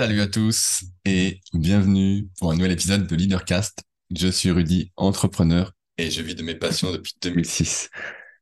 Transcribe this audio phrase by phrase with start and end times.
[0.00, 3.82] Salut à tous et bienvenue pour un nouvel épisode de Leadercast.
[4.10, 7.90] Je suis Rudy, entrepreneur et je vis de mes passions depuis 2006.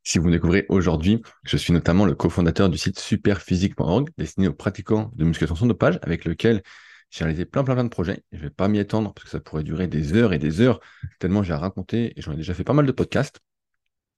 [0.05, 4.53] Si vous me découvrez aujourd'hui, je suis notamment le cofondateur du site superphysique.org destiné aux
[4.53, 6.63] pratiquants de musculation sans dopage avec lequel
[7.09, 8.23] j'ai réalisé plein plein plein de projets.
[8.31, 10.61] Je ne vais pas m'y étendre parce que ça pourrait durer des heures et des
[10.61, 10.79] heures
[11.19, 13.41] tellement j'ai à raconter et j'en ai déjà fait pas mal de podcasts.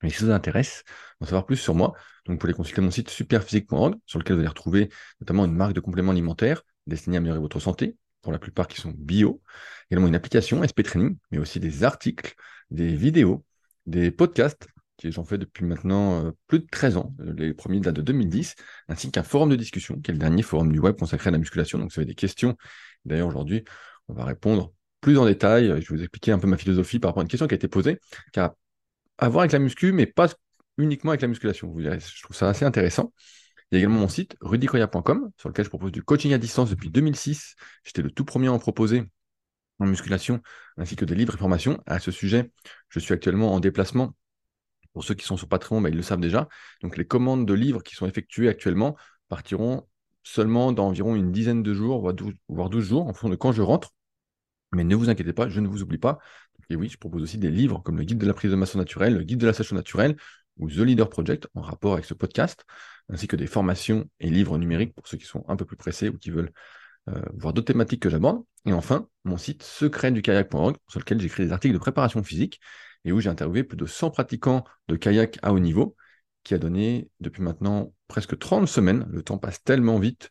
[0.04, 0.84] Mais si ça vous intéresse
[1.20, 1.96] d'en savoir plus sur moi,
[2.28, 4.90] donc vous pouvez consulter mon site superphysique.org sur lequel vous allez retrouver
[5.22, 8.80] notamment une marque de compléments alimentaires destinée à améliorer votre santé, pour la plupart qui
[8.80, 9.42] sont bio,
[9.90, 12.36] également une application SP Training, mais aussi des articles,
[12.70, 13.44] des vidéos,
[13.86, 17.16] des podcasts qui j'en fais depuis maintenant euh, plus de 13 ans.
[17.20, 18.56] Les premiers datent de 2010,
[18.88, 21.40] ainsi qu'un forum de discussion, qui est le dernier forum du web consacré à la
[21.40, 21.80] musculation.
[21.80, 22.56] Donc, ça fait des questions.
[23.06, 23.64] D'ailleurs, aujourd'hui,
[24.10, 25.70] on va répondre plus en détail.
[25.82, 27.58] Je vais vous expliquer un peu ma philosophie par rapport à une question qui a
[27.58, 28.00] été posée,
[28.32, 28.56] qui a
[29.18, 30.30] à voir avec la muscu, mais pas
[30.78, 31.70] uniquement avec la musculation.
[31.70, 33.12] Vous je trouve ça assez intéressant.
[33.72, 36.70] Il y a également mon site rudicoya.com sur lequel je propose du coaching à distance
[36.70, 37.56] depuis 2006.
[37.86, 39.06] J'étais le tout premier à en proposer
[39.80, 40.42] en musculation,
[40.78, 41.82] ainsi que des livres et formations.
[41.86, 42.52] À ce sujet,
[42.90, 44.14] je suis actuellement en déplacement.
[44.94, 46.50] Pour ceux qui sont sur Patreon, bah, ils le savent déjà.
[46.82, 48.98] Donc les commandes de livres qui sont effectuées actuellement
[49.30, 49.88] partiront
[50.24, 52.02] seulement dans environ une dizaine de jours,
[52.50, 53.92] voire 12, jours, en fonction de quand je rentre.
[54.74, 56.20] Mais ne vous inquiétez pas, je ne vous oublie pas.
[56.70, 58.76] Et oui, je propose aussi des livres comme le guide de la prise de masse
[58.76, 60.18] naturelle, le guide de la sèche naturelle
[60.58, 62.66] ou The Leader Project en rapport avec ce podcast
[63.10, 66.10] ainsi que des formations et livres numériques pour ceux qui sont un peu plus pressés
[66.10, 66.52] ou qui veulent
[67.10, 68.44] euh, voir d'autres thématiques que j'aborde.
[68.66, 72.60] Et enfin, mon site secretdukayak.org, sur lequel j'écris des articles de préparation physique
[73.04, 75.96] et où j'ai interviewé plus de 100 pratiquants de kayak à haut niveau,
[76.44, 80.30] qui a donné depuis maintenant presque 30 semaines, le temps passe tellement vite,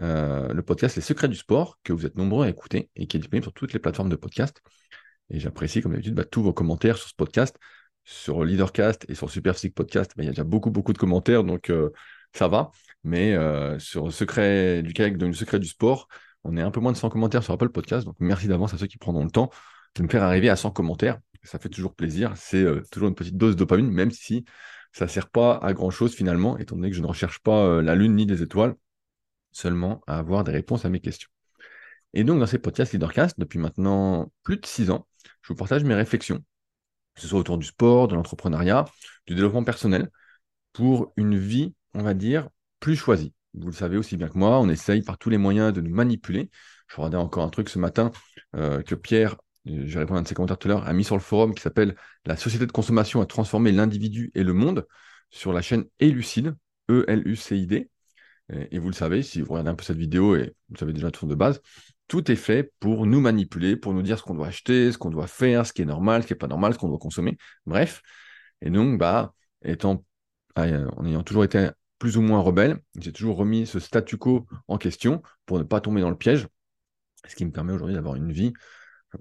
[0.00, 3.16] euh, le podcast Les Secrets du Sport, que vous êtes nombreux à écouter et qui
[3.16, 4.62] est disponible sur toutes les plateformes de podcast.
[5.30, 7.56] Et j'apprécie, comme d'habitude, bah, tous vos commentaires sur ce podcast.
[8.04, 11.70] Sur Leadercast et sur Super Podcast, il y a déjà beaucoup, beaucoup de commentaires, donc
[11.70, 11.90] euh,
[12.32, 12.70] ça va.
[13.04, 16.08] Mais euh, sur secret du kayak, dans le secret du sport,
[16.44, 18.06] on est un peu moins de 100 commentaires sur Apple Podcast.
[18.06, 19.50] Donc merci d'avance à ceux qui prendront le temps
[19.94, 21.18] de me faire arriver à 100 commentaires.
[21.42, 22.32] Ça fait toujours plaisir.
[22.36, 24.44] C'est euh, toujours une petite dose de dopamine, même si
[24.92, 27.80] ça ne sert pas à grand chose finalement, étant donné que je ne recherche pas
[27.80, 28.74] la lune ni des étoiles,
[29.52, 31.28] seulement à avoir des réponses à mes questions.
[32.12, 35.06] Et donc dans ces podcasts Leadercast, depuis maintenant plus de 6 ans,
[35.42, 36.42] je vous partage mes réflexions,
[37.20, 38.86] que ce soit autour du sport, de l'entrepreneuriat,
[39.26, 40.10] du développement personnel,
[40.72, 42.48] pour une vie on va dire,
[42.80, 43.32] plus choisi.
[43.54, 45.94] Vous le savez aussi bien que moi, on essaye par tous les moyens de nous
[45.94, 46.50] manipuler.
[46.88, 48.12] Je regardais encore un truc ce matin
[48.56, 49.36] euh, que Pierre,
[49.68, 51.20] euh, je répondu à un de ses commentaires tout à l'heure, a mis sur le
[51.20, 54.86] forum qui s'appelle La société de consommation a transformé l'individu et le monde
[55.30, 56.56] sur la chaîne Elucide,
[56.90, 57.90] E-L-U-C-I-D.
[58.72, 61.12] Et, vous le savez, si vous regardez un peu cette vidéo et vous savez déjà
[61.12, 61.60] tout de base,
[62.10, 65.10] tout est fait pour nous manipuler, pour nous dire ce qu'on doit acheter, ce qu'on
[65.10, 67.38] doit faire, ce qui est normal, ce qui n'est pas normal, ce qu'on doit consommer.
[67.66, 68.02] Bref.
[68.62, 69.32] Et donc, bah,
[69.64, 70.04] étant,
[70.56, 71.70] en ayant toujours été
[72.00, 72.78] plus ou moins rebelle.
[72.98, 76.48] J'ai toujours remis ce statu quo en question pour ne pas tomber dans le piège,
[77.28, 78.52] ce qui me permet aujourd'hui d'avoir une vie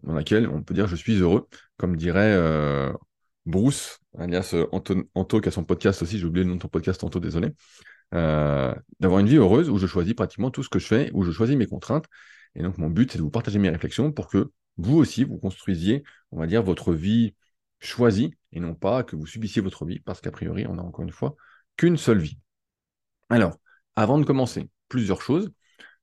[0.02, 1.48] dans laquelle on peut dire je suis heureux,
[1.78, 2.92] comme dirait euh,
[3.46, 6.70] Bruce, alias euh, Anto, qui a son podcast aussi, j'ai oublié le nom de ton
[6.70, 7.50] podcast Anto, désolé,
[8.16, 11.24] euh, d'avoir une vie heureuse où je choisis pratiquement tout ce que je fais, où
[11.24, 12.06] je choisis mes contraintes.
[12.59, 15.38] Et donc mon but, c'est de vous partager mes réflexions pour que vous aussi, vous
[15.38, 17.36] construisiez, on va dire, votre vie
[17.80, 21.03] choisie et non pas que vous subissiez votre vie, parce qu'a priori, on a encore
[21.03, 21.36] une fois
[21.78, 22.38] qu'une seule vie.
[23.30, 23.58] Alors,
[23.96, 25.52] avant de commencer, plusieurs choses.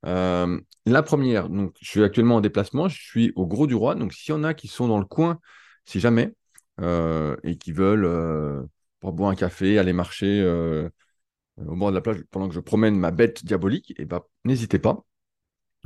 [0.05, 3.95] Euh, la première, donc, je suis actuellement en déplacement, je suis au Gros du Roi.
[3.95, 5.39] Donc, s'il y en a qui sont dans le coin,
[5.85, 6.33] si jamais,
[6.81, 8.63] euh, et qui veulent euh,
[9.01, 10.43] boire un café, aller marcher
[11.57, 14.21] au bord de la plage pendant que je promène ma bête diabolique, et eh ben,
[14.45, 15.03] n'hésitez pas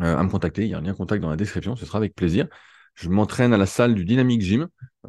[0.01, 0.63] à me contacter.
[0.63, 2.47] Il y a un lien contact dans la description, ce sera avec plaisir.
[2.95, 4.67] Je m'entraîne à la salle du Dynamic Gym.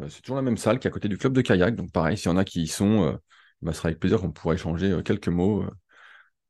[0.08, 1.74] c'est toujours la même salle qui est à côté du club de kayak.
[1.74, 3.18] Donc, pareil, s'il y en a qui y sont,
[3.60, 5.64] bah, ce sera avec plaisir qu'on pourra échanger quelques mots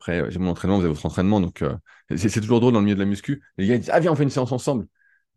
[0.02, 1.41] après, euh, j'ai mon entraînement, vous avez votre entraînement.
[1.41, 1.76] Donc, euh,
[2.16, 3.42] c'est toujours drôle dans le milieu de la muscu.
[3.56, 4.86] Les gars disent Ah, viens, on fait une séance ensemble.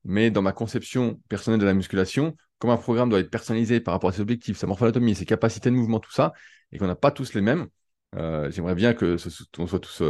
[0.05, 3.93] Mais dans ma conception personnelle de la musculation, comme un programme doit être personnalisé par
[3.93, 6.33] rapport à ses objectifs, sa morphologie, ses capacités de mouvement, tout ça,
[6.71, 7.67] et qu'on n'a pas tous les mêmes,
[8.15, 9.17] euh, j'aimerais bien que
[9.59, 10.03] on soit tous.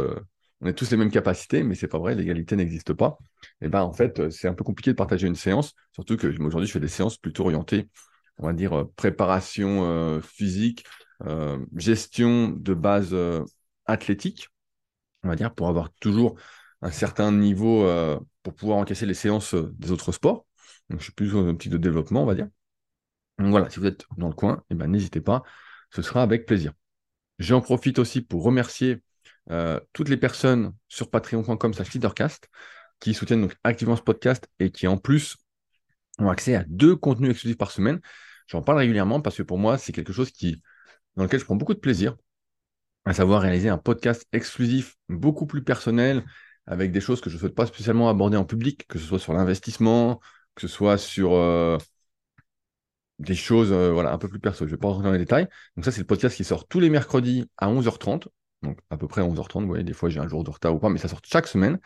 [0.60, 3.18] On ait tous les mêmes capacités, mais c'est pas vrai, l'égalité n'existe pas.
[3.60, 6.66] Et ben en fait, c'est un peu compliqué de partager une séance, surtout que aujourd'hui
[6.66, 7.88] je fais des séances plutôt orientées,
[8.38, 10.84] on va dire préparation physique,
[11.76, 13.14] gestion de base
[13.86, 14.48] athlétique,
[15.22, 16.36] on va dire, pour avoir toujours
[16.82, 20.46] un certain niveau euh, pour pouvoir encaisser les séances euh, des autres sports.
[20.88, 22.48] Donc, je suis plus dans un petit de développement, on va dire.
[23.38, 25.42] Donc voilà, si vous êtes dans le coin, eh ben, n'hésitez pas,
[25.90, 26.72] ce sera avec plaisir.
[27.38, 29.02] J'en profite aussi pour remercier
[29.50, 32.48] euh, toutes les personnes sur patreon.com slash leadercast
[33.00, 35.36] qui soutiennent donc activement ce podcast et qui en plus
[36.18, 38.00] ont accès à deux contenus exclusifs par semaine.
[38.48, 40.62] J'en parle régulièrement parce que pour moi, c'est quelque chose qui,
[41.16, 42.16] dans lequel je prends beaucoup de plaisir
[43.04, 46.24] à savoir réaliser un podcast exclusif beaucoup plus personnel,
[46.66, 49.20] avec des choses que je ne souhaite pas spécialement aborder en public, que ce soit
[49.20, 50.20] sur l'investissement,
[50.56, 51.30] que ce soit sur
[53.18, 54.64] des choses voilà, un peu plus perso.
[54.66, 55.46] Je ne vais pas rentrer dans les détails.
[55.76, 58.26] Donc ça, c'est le podcast qui sort tous les mercredis à 11h30.
[58.66, 60.74] Donc à peu près à 11h30, vous voyez, des fois j'ai un jour de retard
[60.74, 61.78] ou pas, mais ça sort chaque semaine.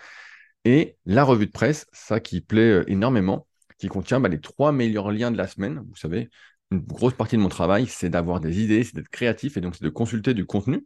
[0.65, 3.47] Et la revue de presse, ça qui plaît énormément,
[3.79, 5.83] qui contient bah, les trois meilleurs liens de la semaine.
[5.89, 6.31] Vous savez,
[6.71, 9.77] une grosse partie de mon travail, c'est d'avoir des idées, c'est d'être créatif et donc
[9.77, 10.85] c'est de consulter du contenu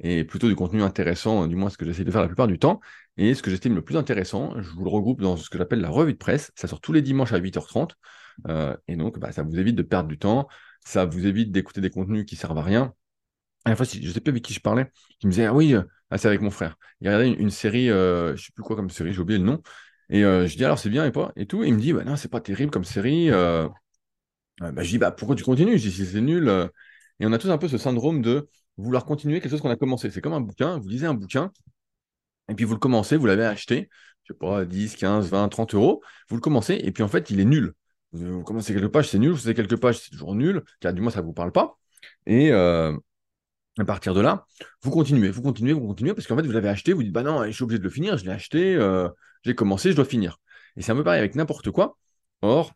[0.00, 2.58] et plutôt du contenu intéressant, du moins ce que j'essaie de faire la plupart du
[2.58, 2.80] temps.
[3.16, 5.80] Et ce que j'estime le plus intéressant, je vous le regroupe dans ce que j'appelle
[5.80, 6.52] la revue de presse.
[6.56, 7.96] Ça sort tous les dimanches à 8h30.
[8.48, 10.48] Euh, et donc, bah, ça vous évite de perdre du temps,
[10.84, 12.94] ça vous évite d'écouter des contenus qui servent à rien.
[13.64, 14.86] À la fois, je ne sais plus avec qui je parlais,
[15.18, 16.76] qui me disait Ah oui, euh, ah, c'est avec mon frère.
[17.00, 19.38] Il regardait une, une série, euh, je ne sais plus quoi comme série, j'ai oublié
[19.38, 19.62] le nom.
[20.08, 21.62] Et je dis Alors, c'est bien et pas Et tout.
[21.62, 23.30] Et il me dit bah, Non, c'est pas terrible comme série.
[23.30, 25.78] Bah, je dis bah, Pourquoi tu continues?
[25.78, 26.48] Je dis C'est nul.
[27.20, 29.76] Et on a tous un peu ce syndrome de vouloir continuer quelque chose qu'on a
[29.76, 30.10] commencé.
[30.10, 31.52] C'est comme un bouquin, vous lisez un bouquin,
[32.48, 33.88] et puis vous le commencez, vous l'avez acheté,
[34.24, 37.30] je sais pas, 10, 15, 20, 30 euros, vous le commencez, et puis en fait,
[37.30, 37.74] il est nul.
[38.12, 41.00] Vous, commencez quelques pages, c'est nul, vous faites quelques pages, c'est toujours nul, car du
[41.00, 41.78] moins, ça ne vous parle pas.
[42.26, 42.96] Et euh,
[43.80, 44.46] à partir de là,
[44.82, 47.22] vous continuez, vous continuez, vous continuez, parce qu'en fait, vous l'avez acheté, vous dites, bah
[47.22, 49.08] non, je suis obligé de le finir, je l'ai acheté, euh,
[49.44, 50.38] j'ai commencé, je dois finir.
[50.76, 51.96] Et c'est un peu pareil avec n'importe quoi.
[52.42, 52.72] Or,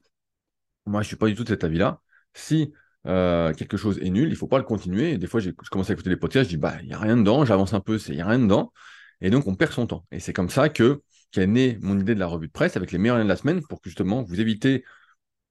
[0.86, 2.00] moi, je ne suis pas du tout de cet avis-là.
[2.34, 2.72] Si
[3.06, 5.12] euh, quelque chose est nul, il faut pas le continuer.
[5.12, 6.98] Et des fois, j'ai commencé à écouter les podcasts, je dis, bah, il n'y a
[6.98, 8.72] rien dedans, j'avance un peu, il n'y a rien dedans.
[9.20, 10.06] Et donc, on perd son temps.
[10.10, 12.92] Et c'est comme ça que qu'est née mon idée de la revue de presse avec
[12.92, 14.84] les meilleurs liens de la semaine pour que justement vous évitez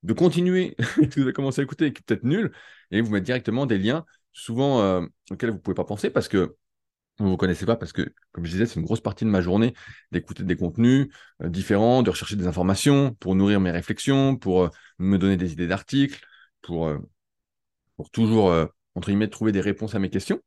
[0.04, 2.52] de continuer ce que vous avez commencé à écouter et qui est peut-être nul,
[2.92, 6.28] et vous mettre directement des liens souvent euh, auxquels vous ne pouvez pas penser parce
[6.28, 6.56] que
[7.20, 9.30] vous ne vous connaissez pas, parce que, comme je disais, c'est une grosse partie de
[9.30, 9.74] ma journée
[10.12, 11.10] d'écouter des contenus
[11.44, 15.68] euh, différents, de rechercher des informations pour nourrir mes réflexions, pour me donner des idées
[15.68, 16.20] d'articles,
[16.62, 16.92] pour
[17.96, 18.66] pour toujours, euh,
[18.96, 20.42] entre guillemets, trouver des réponses à mes questions.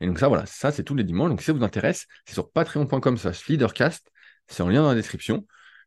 [0.00, 1.30] Et donc ça, voilà, ça, c'est tous les dimanches.
[1.30, 4.10] Donc si ça vous intéresse, c'est sur patreon.com slash leadercast.
[4.48, 5.46] C'est en lien dans la description.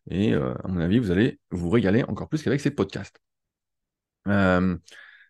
[0.10, 3.20] Et euh, à mon avis, vous allez vous régaler encore plus qu'avec ces podcasts.
[4.28, 4.78] Euh,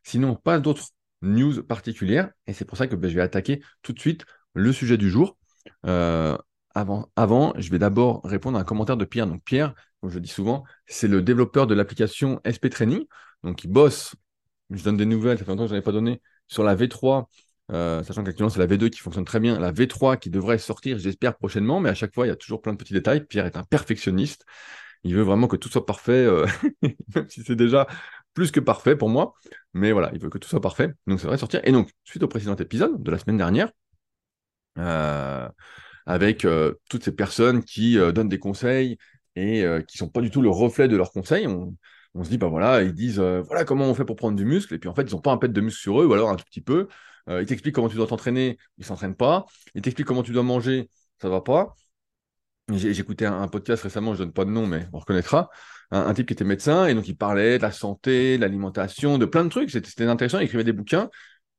[0.04, 0.90] sinon, pas d'autres
[1.22, 2.30] news particulières.
[2.48, 5.10] Et c'est pour ça que ben, je vais attaquer tout de suite le sujet du
[5.10, 5.38] jour.
[5.84, 9.28] avant, avant, je vais d'abord répondre à un commentaire de Pierre.
[9.28, 13.06] Donc Pierre, comme je dis souvent, c'est le développeur de l'application SP Training.
[13.44, 14.16] Donc il bosse
[14.72, 16.76] je donne des nouvelles, ça fait longtemps que je n'en ai pas donné, sur la
[16.76, 17.26] V3,
[17.72, 20.98] euh, sachant qu'actuellement c'est la V2 qui fonctionne très bien, la V3 qui devrait sortir,
[20.98, 23.26] j'espère, prochainement, mais à chaque fois, il y a toujours plein de petits détails.
[23.26, 24.46] Pierre est un perfectionniste.
[25.04, 26.46] Il veut vraiment que tout soit parfait, euh,
[27.16, 27.88] même si c'est déjà
[28.36, 29.34] plus que parfait pour moi.
[29.74, 30.94] Mais voilà, il veut que tout soit parfait.
[31.08, 31.62] Donc ça devrait sortir.
[31.64, 33.72] Et donc, suite au précédent épisode de la semaine dernière,
[34.78, 35.50] euh,
[36.06, 36.46] avec
[36.90, 38.98] toutes ces personnes qui donnent des conseils
[39.36, 41.48] et qui sont pas du tout le reflet de leurs conseils,
[42.16, 44.46] on, se dit, bah voilà, ils disent, euh, voilà comment on fait pour prendre du
[44.46, 46.14] muscle, et puis en fait, ils n'ont pas un pet de muscle sur eux, ou
[46.14, 46.88] alors un tout petit peu.
[47.30, 49.46] Euh, ils t'expliquent comment tu dois t'entraîner, ils ne s'entraînent pas.
[49.74, 50.90] Ils t'expliquent comment tu dois manger,
[51.22, 51.76] ça ne va pas.
[52.74, 55.52] Écouté un, podcast récemment, je ne donne pas de nom, mais on reconnaîtra,
[55.92, 59.26] un, type qui était médecin, et donc il parlait de la santé, de l'alimentation, de
[59.26, 59.70] plein de trucs.
[59.70, 61.10] C'était intéressant, il écrivait des bouquins.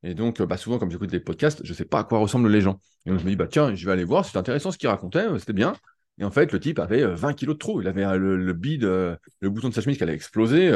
[0.03, 2.49] Et donc, bah, souvent, comme j'écoute des podcasts, je ne sais pas à quoi ressemblent
[2.49, 2.81] les gens.
[3.05, 4.89] Et donc, je me dis, bah, tiens, je vais aller voir, c'est intéressant ce qu'il
[4.89, 5.75] racontait, c'était bien.
[6.19, 7.81] Et en fait, le type avait 20 euh, kilos de trop.
[7.81, 10.73] Il avait euh, le, le bide, euh, le bouton de sa chemise qui allait exploser.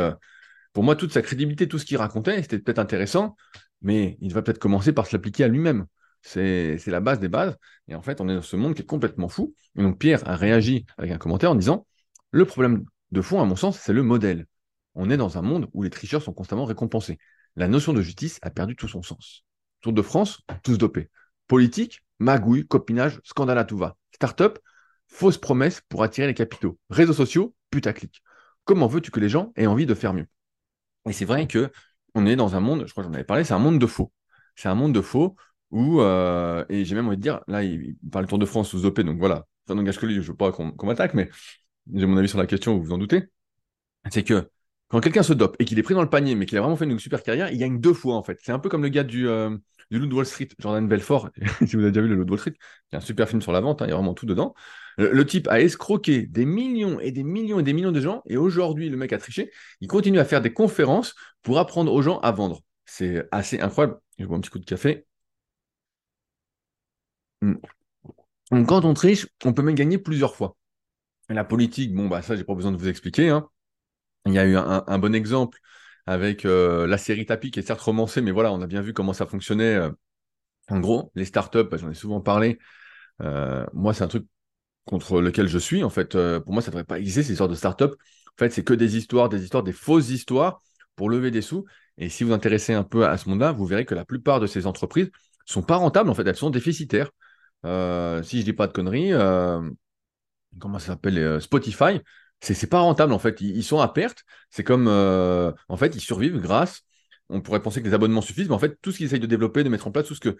[0.73, 3.37] Pour moi, toute sa crédibilité, tout ce qu'il racontait, c'était peut-être intéressant,
[3.83, 5.87] mais il devrait peut-être commencer par se l'appliquer à lui-même.
[6.23, 7.57] C'est la base des bases.
[7.89, 9.55] Et en fait, on est dans ce monde qui est complètement fou.
[9.77, 11.87] Et donc, Pierre a réagi avec un commentaire en disant
[12.31, 14.47] Le problème de fond, à mon sens, c'est le modèle.
[14.95, 17.19] On est dans un monde où les tricheurs sont constamment récompensés.
[17.57, 19.45] La notion de justice a perdu tout son sens.
[19.81, 21.09] Tour de France, tous dopés.
[21.47, 23.97] Politique, magouille, copinage, scandale à tout va.
[24.13, 24.59] Start-up,
[25.11, 26.79] Fausse promesse pour attirer les capitaux.
[26.89, 28.23] Réseaux sociaux, putaclic.
[28.65, 30.27] Comment veux-tu que les gens aient envie de faire mieux?
[31.09, 31.71] Et c'est vrai que
[32.15, 33.87] on est dans un monde, je crois que j'en avais parlé, c'est un monde de
[33.87, 34.13] faux.
[34.55, 35.37] C'est un monde de faux
[35.71, 38.85] où, euh, et j'ai même envie de dire, là, il, parle Tour de France sous
[38.85, 41.31] OP, donc voilà, ça n'engage que lui, je ne veux pas qu'on m'attaque, mais
[41.93, 43.25] j'ai mon avis sur la question, vous vous en doutez.
[44.11, 44.49] C'est que
[44.89, 46.77] quand quelqu'un se dope et qu'il est pris dans le panier, mais qu'il a vraiment
[46.77, 48.39] fait une super carrière, il gagne deux fois en fait.
[48.43, 49.57] C'est un peu comme le gars du, euh,
[49.91, 51.31] du Loup de Wall Street, Jordan Belfort,
[51.67, 53.29] si vous avez déjà vu le Loup de Wall Street, il y a un super
[53.29, 54.55] film sur la vente, hein, il y a vraiment tout dedans.
[54.99, 58.37] Le, type a escroqué des millions et des millions et des millions de gens, et
[58.37, 59.51] aujourd'hui, le mec a triché.
[59.81, 62.61] Il continue à faire des conférences pour apprendre aux gens à vendre.
[62.85, 63.99] C'est assez incroyable.
[64.19, 65.07] Je bois un petit coup de café.
[67.43, 67.55] Hmm.
[68.51, 70.57] Donc, quand on triche, on peut même gagner plusieurs fois.
[71.29, 73.31] la politique, bon, bah ça, j'ai pas besoin de vous expliquer.
[73.31, 73.49] Hein.
[74.27, 75.59] Il y a eu un, bon exemple
[76.07, 78.93] avec euh, la série Tapi, qui est certes romancée, mais voilà, on a bien vu
[78.93, 79.77] comment ça fonctionnait.
[79.77, 79.91] Euh.
[80.71, 82.59] en gros, les startups, j'en ai souvent parlé.
[83.23, 84.27] Euh, moi, c'est un truc
[84.87, 85.85] contre lequel je suis.
[85.85, 87.95] En fait, pour moi, ça ne devrait pas exister, ces histoires de start-up.
[87.95, 90.61] En fait, c'est que des histoires, des histoires, des fausses histoires
[90.97, 91.67] pour lever des sous.
[91.99, 94.41] Et si vous vous intéressez un peu à ce monde-là, vous verrez que la plupart
[94.41, 95.11] de ces entreprises
[95.45, 96.11] sont pas rentables.
[96.11, 97.11] En fait, elles sont déficitaires.
[97.65, 99.61] Euh, si je dis pas de conneries, euh,
[100.59, 102.01] comment ça s'appelle, euh, Spotify,
[102.41, 103.41] c'est pas rentable en fait.
[103.41, 104.25] Ils, sont à perte.
[104.51, 106.83] C'est comme, en fait, ils survivent grâce.
[107.29, 109.27] On pourrait penser que les abonnements suffisent, mais en fait, tout ce qu'ils essayent de
[109.27, 110.37] développer, de mettre en place, tout ce que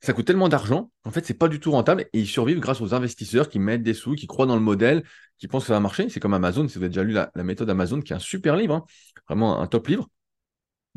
[0.00, 2.80] ça coûte tellement d'argent, en fait, c'est pas du tout rentable et ils survivent grâce
[2.80, 5.04] aux investisseurs qui mettent des sous, qui croient dans le modèle,
[5.38, 6.08] qui pensent que ça va marcher.
[6.10, 8.20] C'est comme Amazon, si vous avez déjà lu la, la méthode Amazon, qui est un
[8.20, 8.84] super livre, hein,
[9.28, 10.08] vraiment un top livre.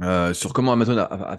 [0.01, 1.37] Euh, sur comment Amazon a,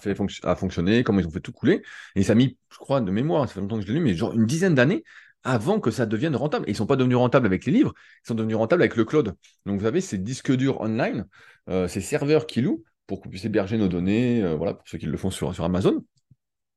[0.57, 1.83] fonctionné, comment ils ont fait tout couler.
[2.15, 4.01] Et ça a mis, je crois, de mémoire, ça fait longtemps que je l'ai lu,
[4.01, 5.05] mais genre une dizaine d'années
[5.45, 6.69] avant que ça devienne rentable.
[6.69, 7.93] Et ils sont pas devenus rentables avec les livres,
[8.25, 9.35] ils sont devenus rentables avec le cloud.
[9.67, 11.27] Donc vous avez ces disques durs online,
[11.69, 14.99] euh, ces serveurs qui louent pour qu'on puisse héberger nos données, euh, voilà, pour ceux
[14.99, 16.05] qui le font sur, Amazon.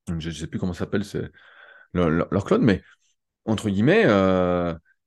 [0.08, 1.04] Je ne sais plus comment s'appelle
[1.94, 2.82] leur, cloud, mais
[3.46, 4.06] entre guillemets,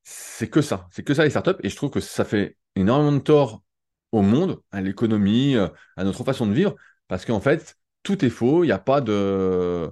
[0.03, 0.89] c'est que ça.
[0.91, 1.61] C'est que ça les startups.
[1.63, 3.63] Et je trouve que ça fait énormément de tort
[4.13, 6.75] au monde, à l'économie, euh, à notre façon de vivre,
[7.09, 8.65] parce qu'en fait, tout est faux.
[8.65, 9.91] Il n'y a pas de,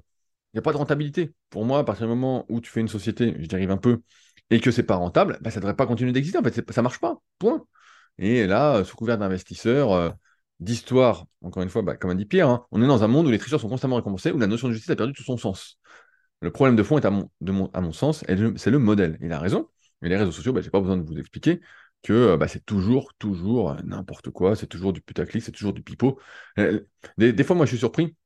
[0.56, 1.35] a pas de rentabilité.
[1.50, 4.02] Pour moi, à partir du moment où tu fais une société, je dérive un peu,
[4.50, 6.38] et que c'est pas rentable, bah, ça ne devrait pas continuer d'exister.
[6.38, 7.18] En fait, ça marche pas.
[7.38, 7.64] Point.
[8.18, 10.11] Et là, euh, sous couvert d'investisseurs, euh,
[10.61, 13.26] d'histoire, encore une fois, bah, comme a dit Pierre, hein, on est dans un monde
[13.26, 15.37] où les tricheurs sont constamment récompensés, où la notion de justice a perdu tout son
[15.37, 15.78] sens.
[16.40, 18.25] Le problème de fond est, à mon, de mon- à mon sens,
[18.56, 19.18] c'est le modèle.
[19.20, 19.68] Il a raison.
[20.02, 21.61] Et les réseaux sociaux, bah, j'ai pas besoin de vous expliquer
[22.07, 26.19] que bah, c'est toujours, toujours n'importe quoi, c'est toujours du putaclic, c'est toujours du pipeau.
[27.19, 28.17] Des, des fois, moi, je suis surpris.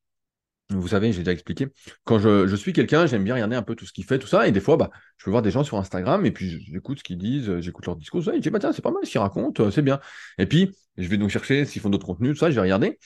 [0.72, 1.66] Vous savez, j'ai déjà expliqué.
[2.04, 4.28] Quand je, je suis quelqu'un, j'aime bien regarder un peu tout ce qu'il fait, tout
[4.28, 4.46] ça.
[4.46, 7.02] Et des fois, bah, je peux voir des gens sur Instagram et puis j'écoute ce
[7.04, 9.10] qu'ils disent, j'écoute leur discours, ça, et je dis, bah, tiens, c'est pas mal ce
[9.10, 9.98] qu'ils racontent, c'est bien.
[10.38, 12.98] Et puis, je vais donc chercher s'ils font d'autres contenus, tout ça, je vais regarder.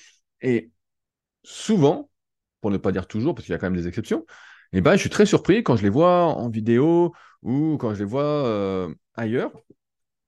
[0.42, 0.70] Et
[1.42, 2.10] souvent,
[2.60, 4.26] pour ne pas dire toujours, parce qu'il y a quand même des exceptions,
[4.74, 8.00] et ben, je suis très surpris quand je les vois en vidéo ou quand je
[8.00, 9.52] les vois ailleurs,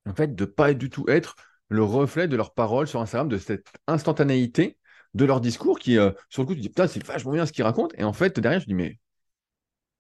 [0.06, 1.36] en fait, de pas du tout être
[1.68, 4.78] le reflet de leurs paroles sur Instagram, de cette instantanéité
[5.14, 7.52] de leur discours qui, euh, sur le coup, tu dis, putain, c'est vachement bien ce
[7.52, 7.94] qu'ils racontent.
[7.98, 8.98] Et en fait, derrière, je dis, mais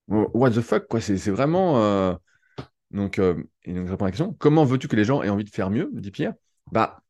[0.08, 1.82] what the fuck, quoi, c'est vraiment.
[1.82, 2.14] euh,
[2.90, 5.28] Donc, euh, et donc, je réponds à la question, comment veux-tu que les gens aient
[5.30, 6.34] envie de faire mieux, dit Pierre?
[6.72, 7.02] Bah,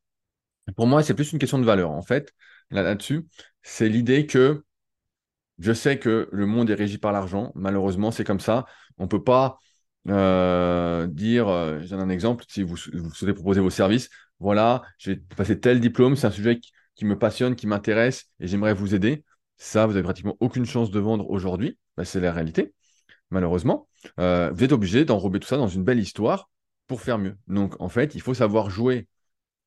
[0.77, 2.33] pour moi, c'est plus une question de valeur, en fait,
[2.71, 3.27] là- là-dessus.
[3.63, 4.65] C'est l'idée que
[5.59, 7.53] je sais que le monde est régi par l'argent.
[7.55, 8.67] Malheureusement, c'est comme ça.
[8.99, 9.59] On peut pas
[10.09, 14.09] euh, dire, euh, je donne un exemple, si vous, souhaitez proposer vos services,
[14.39, 16.61] voilà, j'ai passé tel diplôme, c'est un sujet
[16.95, 19.25] qui, me passionne, qui m'intéresse et j'aimerais vous aider.
[19.57, 21.79] Ça, vous avez pratiquement aucune chance de vendre aujourd'hui.
[21.97, 22.75] Bah, c'est la réalité,
[23.31, 23.89] malheureusement.
[24.21, 26.51] Euh, vous êtes obligé d'enrober tout ça dans une belle histoire
[26.87, 27.37] pour faire mieux.
[27.49, 29.09] Donc, en fait, il faut savoir jouer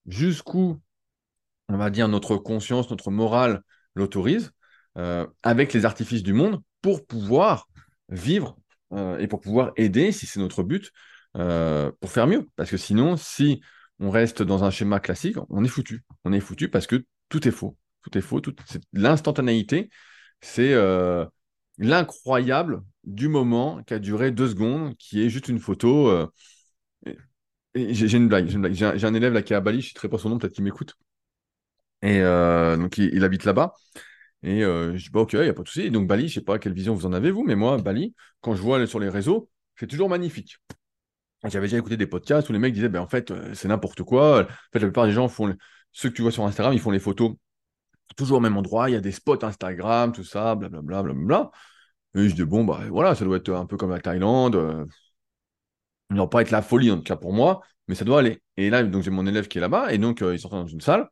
[0.08, 0.80] jusqu'où
[1.72, 3.62] on va dire, notre conscience, notre morale
[3.94, 4.52] l'autorise,
[5.44, 7.68] avec les artifices du monde, pour pouvoir
[8.10, 8.58] vivre
[8.92, 10.92] et pour pouvoir aider, si c'est notre but,
[11.38, 12.48] euh, pour faire mieux.
[12.56, 13.62] Parce que sinon, si
[14.00, 16.04] on reste dans un schéma classique, on est foutu.
[16.24, 17.78] On est foutu parce que tout est faux.
[18.02, 18.42] Tout est faux.
[18.42, 18.56] Tout...
[18.94, 19.90] L'instantanéité,
[20.42, 21.26] c'est euh,
[21.78, 26.10] l'incroyable du moment qui a duré deux secondes, qui est juste une photo.
[26.10, 26.28] euh,
[27.76, 28.48] J'ai une blague.
[28.48, 30.54] J'ai un, élève là qui est à Bali, je ne sais pas son nom, peut-être
[30.54, 30.96] qu'il m'écoute.
[32.02, 33.74] Et euh, donc, il habite là-bas.
[34.44, 35.92] Et euh, je dis, bah, ok, il n'y a pas de souci.
[35.92, 38.56] Donc, Bali, je sais pas quelle vision vous en avez, vous, mais moi, Bali, quand
[38.56, 40.58] je vois sur les réseaux, c'est toujours magnifique.
[41.46, 44.04] J'avais déjà écouté des podcasts où les mecs disaient, ben, en fait, euh, c'est n'importe
[44.04, 44.42] quoi.
[44.44, 45.56] En fait, la plupart des gens font,
[45.92, 47.36] ceux que tu vois sur Instagram, ils font les photos
[48.18, 48.90] toujours au même endroit.
[48.90, 51.52] Il y a des spots Instagram, tout ça, blablabla, blablabla.
[52.16, 54.56] Et je dis, bon, bah, voilà, ça doit être un peu comme la Thaïlande.
[54.56, 54.86] euh,
[56.10, 58.20] ça ne doit pas être la folie, en tout cas pour moi, mais ça doit
[58.20, 58.42] aller.
[58.58, 60.68] Et là, donc, j'ai mon élève qui est là-bas, et donc, euh, il s'entraîne dans
[60.68, 61.08] une salle.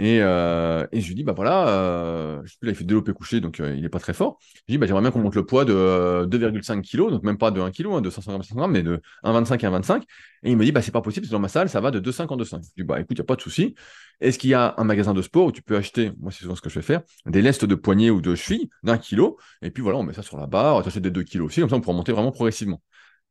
[0.00, 3.58] Et, euh, et je lui dis, bah voilà, euh, là, il fait développé couché, donc
[3.58, 4.38] euh, il n'est pas très fort.
[4.40, 7.24] Je lui dis, bah, j'aimerais bien qu'on monte le poids de euh, 2,5 kg, donc
[7.24, 9.70] même pas de 1 kg, hein, de 500 grammes, 500 grammes, mais de 1,25 à
[9.70, 10.04] 1,25.
[10.44, 11.98] Et il me dit, bah c'est pas possible, parce dans ma salle, ça va de
[11.98, 12.62] 2,5 en 2,5.
[12.62, 13.74] Je lui dis, bah écoute, il n'y a pas de souci.
[14.20, 16.54] Est-ce qu'il y a un magasin de sport où tu peux acheter, moi c'est souvent
[16.54, 19.70] ce que je vais faire, des lestes de poignet ou de cheville d'un kilo, et
[19.72, 21.70] puis voilà, on met ça sur la barre, tu achètes des 2 kilos aussi, comme
[21.70, 22.80] ça on pourra monter vraiment progressivement.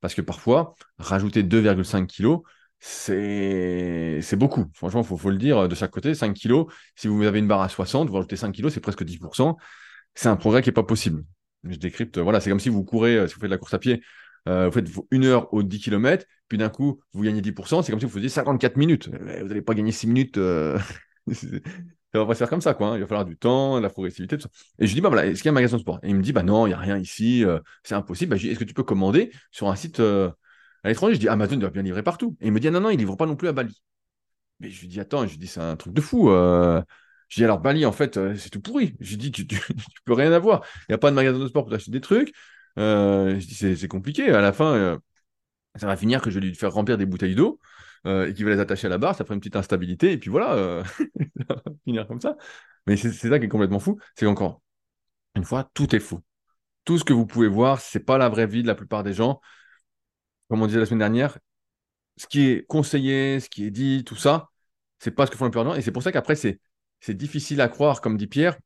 [0.02, 2.42] Parce que parfois, rajouter 2,5 kilos,
[2.80, 4.66] c'est beaucoup.
[4.74, 6.14] Franchement, il faut, le dire de chaque côté.
[6.14, 9.04] 5 kilos, si vous avez une barre à 60, vous rajoutez 5 kilos, c'est presque
[9.04, 9.58] 10%.
[10.16, 11.24] C'est un progrès qui n'est pas possible.
[11.64, 13.74] Je décrypte, voilà, c'est comme si vous courez, euh, si vous faites de la course
[13.74, 14.02] à pied,
[14.48, 17.92] euh, vous faites une heure aux 10 km, puis d'un coup, vous gagnez 10%, c'est
[17.92, 19.10] comme si vous faisiez 54 minutes.
[19.14, 20.38] Euh, Vous n'allez pas gagner 6 minutes.
[20.38, 20.78] euh,
[22.14, 22.88] Ça va pas se faire comme ça, quoi.
[22.90, 22.96] hein.
[22.96, 24.50] Il va falloir du temps, de la progressivité, tout ça.
[24.80, 26.00] Et je lui dis, bah voilà, est-ce qu'il y a un magasin de sport?
[26.04, 28.32] Et il me dit, bah non, il n'y a rien ici, euh, c'est impossible.
[28.32, 30.32] Bah, est-ce que tu peux commander sur un site euh,
[30.84, 31.16] à l'étranger?
[31.16, 32.38] Je dis, Amazon doit bien livrer partout.
[32.42, 33.82] Et il me dit, ah non, non, il livre pas non plus à Bali.
[34.60, 36.30] Mais je lui dis, attends, je lui dis, c'est un truc de fou.
[36.32, 36.82] euh.
[37.30, 38.96] Je dis, alors Bali, en fait, euh, c'est tout pourri.
[39.00, 39.46] Je dis, tu,
[40.06, 40.64] peux rien avoir.
[40.82, 42.34] Il n'y a pas de magasin de sport pour acheter des trucs.
[42.80, 44.30] Euh, je dis, c'est compliqué.
[44.32, 44.98] À la fin, euh,
[45.76, 47.60] ça va finir que je vais lui faire remplir des bouteilles d'eau
[48.06, 49.16] euh, et qu'il va les attacher à la barre.
[49.16, 50.12] Ça fera une petite instabilité.
[50.14, 50.84] Et puis voilà,
[51.50, 52.38] ça va finir comme ça.
[52.88, 54.00] Mais c'est c'est ça qui est complètement fou.
[54.16, 54.62] C'est qu'encore
[55.38, 56.22] une fois, tout est faux.
[56.86, 59.14] Tout ce que vous pouvez voir, c'est pas la vraie vie de la plupart des
[59.14, 59.40] gens.
[60.50, 61.38] Comme on disait la semaine dernière,
[62.18, 64.50] ce qui est conseillé, ce qui est dit, tout ça,
[65.00, 65.76] c'est pas ce que font les gens.
[65.76, 66.60] Et c'est pour ça qu'après, c'est
[67.10, 68.58] difficile à croire, comme dit Pierre,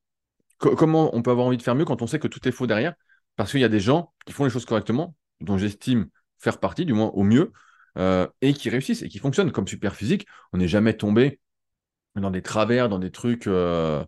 [0.58, 2.68] comment on peut avoir envie de faire mieux quand on sait que tout est faux
[2.68, 2.94] derrière?
[3.36, 6.08] Parce qu'il y a des gens qui font les choses correctement, dont j'estime
[6.40, 7.52] faire partie, du moins au mieux,
[7.98, 10.28] euh, et qui réussissent et qui fonctionnent comme super physique.
[10.54, 11.40] On n'est jamais tombé
[12.16, 14.04] dans des travers, dans des trucs euh,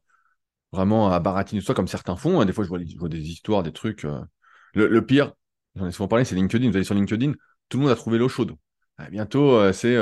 [0.72, 2.42] vraiment à baratine, soit comme certains font.
[2.42, 2.46] Hein.
[2.46, 4.06] Des fois, je vois, des histoires, des trucs.
[4.06, 4.22] Euh.
[4.74, 5.34] Le, pire,
[5.76, 6.70] j'en ai souvent parlé, c'est LinkedIn.
[6.70, 7.34] Vous allez sur LinkedIn,
[7.74, 8.56] tout le monde a trouvé l'eau chaude.
[9.00, 9.98] Ah, bientôt, c'est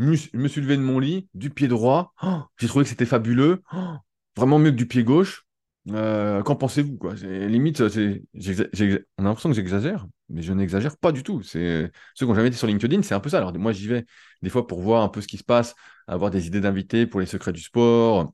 [0.00, 2.12] je me suis levé de mon lit, du pied droit.
[2.22, 3.62] Oh, j'ai trouvé que c'était fabuleux.
[3.72, 3.94] Oh,
[4.36, 5.46] vraiment mieux que du pied gauche.
[5.90, 11.42] Euh, qu'en pensez-vous Limite, on a l'impression que j'exagère, mais je n'exagère pas du tout.
[11.42, 13.38] C'est ceux qui n'ont jamais été sur LinkedIn, c'est un peu ça.
[13.38, 14.04] Alors moi, j'y vais
[14.42, 15.74] des fois pour voir un peu ce qui se passe,
[16.06, 18.32] avoir des idées d'invités pour les secrets du sport,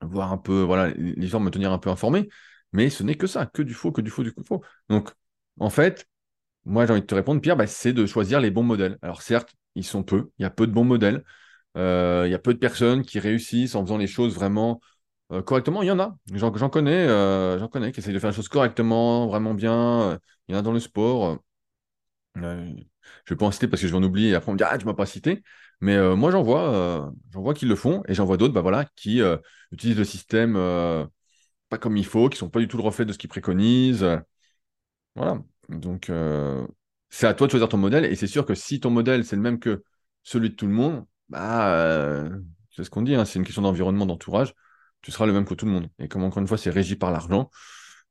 [0.00, 2.28] voir un peu, voilà, les gens me tenir un peu informé.
[2.72, 4.62] Mais ce n'est que ça, que du faux, que du faux, du faux.
[4.88, 5.10] Donc,
[5.58, 6.06] en fait,
[6.64, 8.98] moi, j'ai envie de te répondre, Pierre, bah, c'est de choisir les bons modèles.
[9.02, 11.24] Alors certes, ils sont peu, il y a peu de bons modèles,
[11.76, 14.80] euh, il y a peu de personnes qui réussissent en faisant les choses vraiment
[15.32, 16.16] euh, correctement, il y en a.
[16.34, 20.18] J'en connais, euh, j'en connais qui essayent de faire les choses correctement, vraiment bien.
[20.48, 21.38] Il y en a dans le sport.
[22.36, 24.58] Je vais pas en citer parce que je vais en oublier et après on me
[24.58, 25.42] dit Ah, tu m'as pas cité.
[25.80, 28.84] Mais moi, j'en vois, j'en vois qui le font et j'en vois d'autres bah, voilà,
[28.96, 29.20] qui
[29.72, 30.54] utilisent le système
[31.68, 34.06] pas comme il faut, qui sont pas du tout le reflet de ce qu'ils préconisent.
[35.14, 35.42] Voilà.
[35.70, 36.10] Donc,
[37.08, 39.36] c'est à toi de choisir ton modèle et c'est sûr que si ton modèle, c'est
[39.36, 39.82] le même que
[40.22, 42.28] celui de tout le monde, bah,
[42.70, 44.54] c'est ce qu'on dit, hein, c'est une question d'environnement, d'entourage
[45.02, 45.88] tu seras le même que tout le monde.
[45.98, 47.50] Et comme encore une fois, c'est régi par l'argent,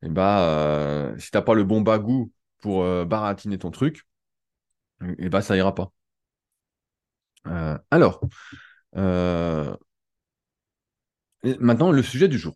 [0.03, 4.05] et bah, euh, si t'as pas le bon bagou pour euh, baratiner ton truc,
[5.17, 5.91] et bah, ça ira pas.
[7.47, 8.21] Euh, alors,
[11.59, 12.55] maintenant, le sujet du jour.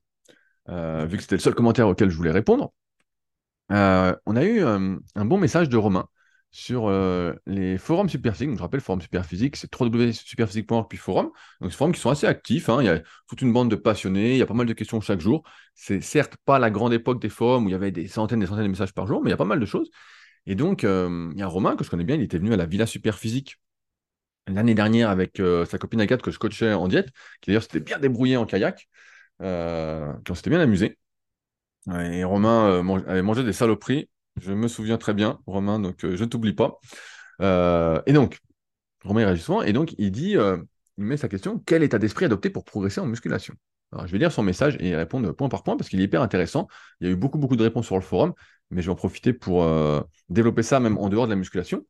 [0.68, 2.74] vu que c'était le seul commentaire auquel je voulais répondre,
[3.70, 6.08] on a eu un bon message de Romain
[6.54, 8.56] sur euh, les forums Superphysique.
[8.56, 11.32] Je rappelle, forum Superphysique, c'est www.superphysique.org puis forum.
[11.60, 12.70] Donc, ces forums qui sont assez actifs.
[12.70, 12.78] Hein.
[12.82, 14.34] Il y a toute une bande de passionnés.
[14.34, 15.44] Il y a pas mal de questions chaque jour.
[15.74, 18.46] C'est certes pas la grande époque des forums où il y avait des centaines et
[18.46, 19.90] des centaines de messages par jour, mais il y a pas mal de choses.
[20.46, 22.16] Et donc, euh, il y a Romain que je connais bien.
[22.18, 23.58] Il était venu à la Villa Superphysique
[24.48, 27.10] l'année dernière avec euh, sa copine Agathe que je coachais en diète,
[27.42, 28.88] qui d'ailleurs s'était bien débrouillé en kayak,
[29.40, 30.60] qui s'était bien
[31.92, 34.10] Et Romain avait mangé des saloperies
[34.42, 36.80] je me souviens très bien, Romain, donc euh, je ne t'oublie pas.
[37.42, 38.40] Euh, et donc,
[39.04, 40.58] Romain il réagit souvent, et donc il dit, euh,
[40.98, 43.56] il met sa question, quel état d'esprit adopter pour progresser en musculation?
[43.92, 46.22] Alors, je vais lire son message et répondre point par point parce qu'il est hyper
[46.22, 46.68] intéressant.
[47.00, 48.34] Il y a eu beaucoup, beaucoup de réponses sur le forum,
[48.72, 49.68] mais je vais en profiter pour
[50.30, 51.86] développer ça même en dehors de la musculation.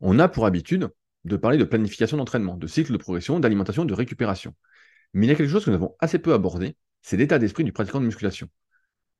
[0.00, 0.88] On a pour habitude
[1.24, 4.56] de parler de planification d'entraînement, de cycle de progression, d'alimentation, de récupération.
[5.12, 7.62] Mais il y a quelque chose que nous avons assez peu abordé, c'est l'état d'esprit
[7.62, 8.48] du pratiquant de musculation.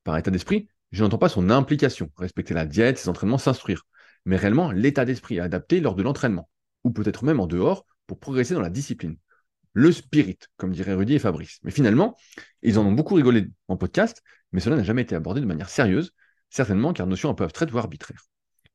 [0.04, 3.82] Par état d'esprit, je n'entends pas son implication, respecter la diète, ses entraînements, s'instruire,
[4.24, 6.48] mais réellement l'état d'esprit à adapter lors de l'entraînement,
[6.84, 9.16] ou peut-être même en dehors, pour progresser dans la discipline.
[9.74, 11.58] Le spirit, comme diraient Rudy et Fabrice.
[11.62, 12.16] Mais finalement,
[12.62, 15.70] ils en ont beaucoup rigolé en podcast, mais cela n'a jamais été abordé de manière
[15.70, 16.12] sérieuse,
[16.50, 18.22] certainement car notions peuvent être ou arbitraires.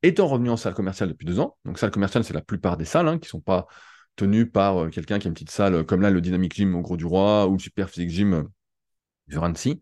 [0.01, 2.85] Étant revenu en salle commerciale depuis deux ans, donc salle commerciale, c'est la plupart des
[2.85, 3.67] salles hein, qui ne sont pas
[4.15, 6.81] tenues par euh, quelqu'un qui a une petite salle comme là, le Dynamic Gym au
[6.81, 8.43] Gros du Roi ou le Super Physique Gym euh,
[9.27, 9.79] du Rancy.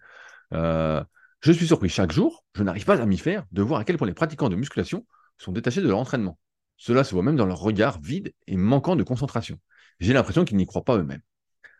[0.54, 1.04] Euh,
[1.46, 3.98] je suis surpris chaque jour, je n'arrive pas à m'y faire, de voir à quel
[3.98, 5.06] point les pratiquants de musculation
[5.38, 6.40] sont détachés de leur entraînement.
[6.78, 9.60] Cela se voit même dans leur regard vide et manquant de concentration.
[10.00, 11.22] J'ai l'impression qu'ils n'y croient pas eux-mêmes.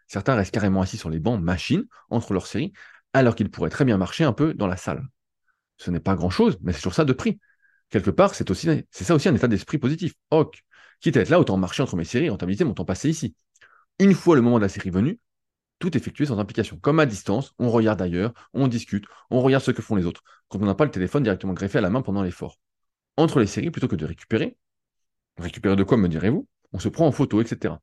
[0.08, 2.74] Certains restent carrément assis sur les bancs machines entre leurs séries,
[3.14, 5.04] alors qu'ils pourraient très bien marcher un peu dans la salle.
[5.78, 7.40] Ce n'est pas grand-chose, mais c'est sur ça de prix.
[7.90, 8.48] Quelque part, c'est
[8.92, 10.14] ça aussi un état d'esprit positif.
[10.30, 10.62] Ok,
[11.02, 13.36] quitte à être là, autant marcher entre mes séries et rentabiliser mon temps passé ici.
[14.00, 15.20] Une fois le moment de la série venu,
[15.80, 16.78] tout effectué sans implication.
[16.80, 20.24] Comme à distance, on regarde ailleurs, on discute, on regarde ce que font les autres,
[20.48, 22.60] quand on n'a pas le téléphone directement greffé à la main pendant l'effort.
[23.18, 24.58] Entre les séries, plutôt que de récupérer,
[25.38, 26.48] récupérer de quoi me direz-vous?
[26.74, 27.76] On se prend en photo, etc.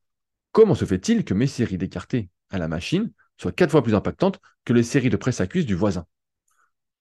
[0.53, 4.41] Comment se fait-il que mes séries d'écarté à la machine soient quatre fois plus impactantes
[4.65, 6.07] que les séries de presse à cuisse du voisin?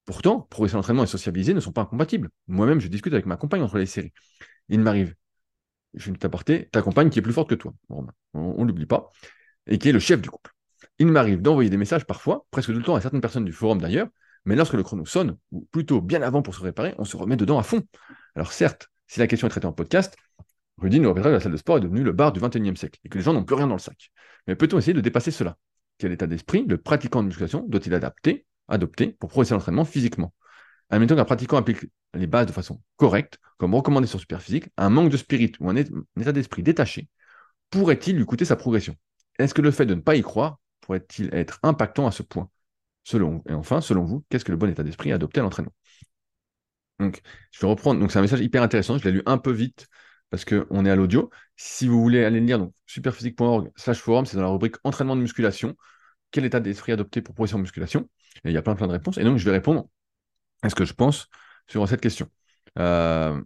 [0.05, 2.29] Pourtant, progresser l'entraînement et sociabiliser ne sont pas incompatibles.
[2.47, 4.13] Moi-même, je discute avec ma compagne entre les séries.
[4.69, 5.15] Il m'arrive,
[5.93, 9.09] je vais t'apporter ta compagne qui est plus forte que toi, on ne l'oublie pas,
[9.67, 10.51] et qui est le chef du couple.
[11.01, 13.81] Il m'arrive d'envoyer des messages parfois, presque tout le temps à certaines personnes du forum
[13.81, 14.07] d'ailleurs,
[14.45, 17.35] mais lorsque le chrono sonne, ou plutôt bien avant pour se réparer, on se remet
[17.37, 17.81] dedans à fond.
[18.35, 20.15] Alors certes, si la question est traitée en podcast,
[20.77, 22.99] Rudy nous répétera que la salle de sport est devenue le bar du XXIe siècle
[23.03, 24.11] et que les gens n'ont plus rien dans le sac.
[24.45, 25.57] Mais peut-on essayer de dépasser cela?
[25.97, 30.35] Quel état d'esprit le pratiquant de musculation doit-il adapter, adopter pour progresser l'entraînement physiquement?
[30.91, 35.09] Admettons qu'un pratiquant applique les bases de façon correcte, comme recommandé sur Superphysique, un manque
[35.09, 37.09] de spirit ou un état d'esprit détaché
[37.71, 38.95] pourrait-il lui coûter sa progression?
[39.39, 42.49] Est-ce que le fait de ne pas y croire pourrait-il être impactant à ce point?
[43.03, 45.73] Selon, Et enfin, selon vous, qu'est-ce que le bon état d'esprit à adopter à l'entraînement?
[46.99, 47.99] Donc, je vais reprendre.
[47.99, 48.97] Donc, c'est un message hyper intéressant.
[48.97, 49.87] Je l'ai lu un peu vite
[50.29, 51.29] parce qu'on est à l'audio.
[51.57, 55.21] Si vous voulez aller lire, donc superphysique.org slash forum, c'est dans la rubrique entraînement de
[55.21, 55.75] musculation.
[56.31, 58.09] Quel état d'esprit adopter pour progresser en musculation?
[58.45, 59.17] Il y a plein plein de réponses.
[59.17, 59.87] Et donc, je vais répondre
[60.61, 61.27] à ce que je pense
[61.67, 62.29] sur cette question.
[62.79, 63.41] Euh,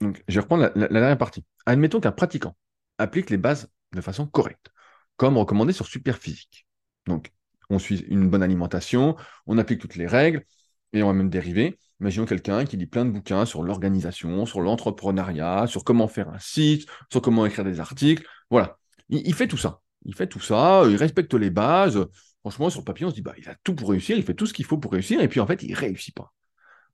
[0.00, 1.44] donc, je vais reprendre la, dernière partie.
[1.66, 2.56] Admettons qu'un pratiquant
[2.98, 4.70] applique les bases de façon correcte,
[5.16, 6.66] comme recommandé sur Superphysique.
[7.06, 7.32] Donc,
[7.70, 10.44] on suit une bonne alimentation, on applique toutes les règles,
[10.92, 11.78] et on va même dériver.
[12.00, 16.38] Imaginons quelqu'un qui lit plein de bouquins sur l'organisation, sur l'entrepreneuriat, sur comment faire un
[16.38, 18.26] site, sur comment écrire des articles.
[18.50, 18.78] Voilà.
[19.08, 19.80] Il, fait tout ça.
[20.04, 22.06] Il fait tout ça, il respecte les bases.
[22.40, 24.34] Franchement, sur le papier, on se dit, bah, il a tout pour réussir, il fait
[24.34, 26.32] tout ce qu'il faut pour réussir, et puis en fait, il ne réussit pas.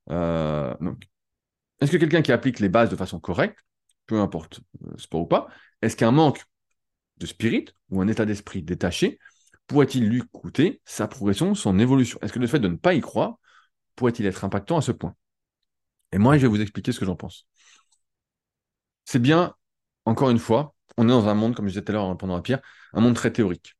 [0.09, 1.03] Euh, donc,
[1.79, 3.59] est-ce que quelqu'un qui applique les bases de façon correcte,
[4.05, 5.47] peu importe euh, sport ou pas,
[5.81, 6.43] est-ce qu'un manque
[7.17, 9.19] de spirit ou un état d'esprit détaché
[9.67, 12.19] pourrait-il lui coûter sa progression, son évolution?
[12.21, 13.37] Est-ce que le fait de ne pas y croire
[13.95, 15.15] pourrait-il être impactant à ce point?
[16.11, 17.47] Et moi, je vais vous expliquer ce que j'en pense.
[19.05, 19.55] C'est bien,
[20.05, 22.35] encore une fois, on est dans un monde, comme je disais tout à l'heure pendant
[22.35, 22.61] la pierre,
[22.93, 23.75] un monde très théorique.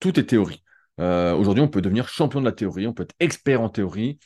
[0.00, 0.62] Tout est théorie.
[1.00, 4.18] Euh, aujourd'hui, on peut devenir champion de la théorie, on peut être expert en théorie,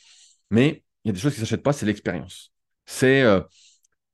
[0.51, 2.51] mais il y a des choses qui ne s'achètent pas, c'est l'expérience.
[2.85, 3.41] C'est euh,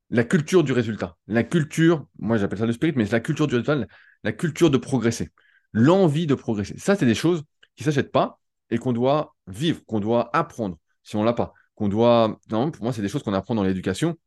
[0.10, 1.18] la culture du résultat.
[1.28, 3.86] La culture, moi j'appelle ça le spirit, mais c'est la culture du résultat,
[4.24, 5.30] la culture de progresser.
[5.72, 6.78] L'envie de progresser.
[6.78, 7.44] Ça, c'est des choses
[7.76, 8.40] qui ne s'achètent pas
[8.70, 11.54] et qu'on doit vivre, qu'on doit apprendre si on l'a pas.
[11.76, 12.40] Qu'on doit.
[12.50, 14.18] Non, pour moi, c'est des choses qu'on apprend dans l'éducation.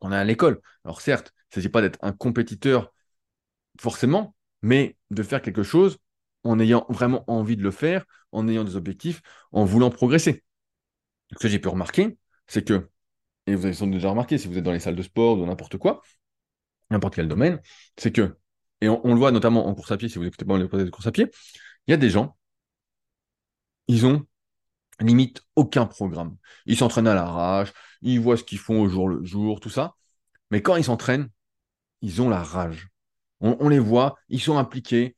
[0.00, 0.60] On a à l'école.
[0.84, 2.92] Alors certes, il ne s'agit pas d'être un compétiteur
[3.80, 5.98] forcément, mais de faire quelque chose
[6.44, 10.44] en ayant vraiment envie de le faire, en ayant des objectifs, en voulant progresser.
[11.32, 12.16] Ce que j'ai pu remarquer,
[12.46, 12.88] c'est que,
[13.48, 15.38] et vous avez sans doute déjà remarqué si vous êtes dans les salles de sport
[15.38, 16.02] ou n'importe quoi,
[16.90, 17.60] n'importe quel domaine,
[17.96, 18.36] c'est que,
[18.80, 20.90] et on, le voit notamment en course à pied, si vous écoutez pas les de
[20.90, 21.26] course à pied,
[21.86, 22.36] il y a des gens,
[23.88, 24.26] ils ont
[25.00, 26.36] limite aucun programme.
[26.66, 29.94] Ils s'entraînent à l'arrache, ils voient ce qu'ils font au jour le jour, tout ça.
[30.50, 31.30] Mais quand ils s'entraînent,
[32.02, 32.88] ils ont la rage.
[33.40, 35.16] On, les voit, ils sont impliqués.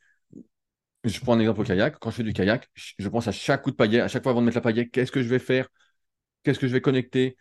[1.05, 1.99] Je prends un exemple au kayak.
[1.99, 4.33] Quand je fais du kayak, je pense à chaque coup de paillet, à chaque fois
[4.33, 5.69] avant de mettre la paillet, qu'est-ce que je vais faire?
[6.43, 7.37] Qu'est-ce que je vais connecter?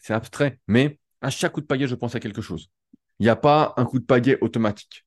[0.00, 2.70] C'est abstrait, mais à chaque coup de paillet, je pense à quelque chose.
[3.18, 5.06] Il n'y a pas un coup de paillet automatique.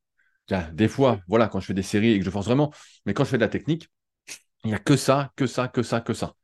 [0.73, 2.71] Des fois, voilà, quand je fais des séries et que je force vraiment,
[3.05, 3.89] mais quand je fais de la technique,
[4.63, 6.35] il n'y a que ça, que ça, que ça, que ça.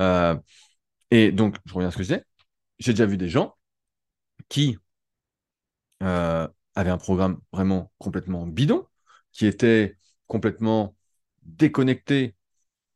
[0.00, 0.36] Euh,
[1.10, 2.24] et donc, je reviens à ce que je disais.
[2.80, 3.54] J'ai déjà vu des gens
[4.48, 4.78] qui
[6.02, 8.86] euh, avaient un programme vraiment complètement bidon,
[9.32, 10.96] qui étaient complètement
[11.42, 12.34] déconnectés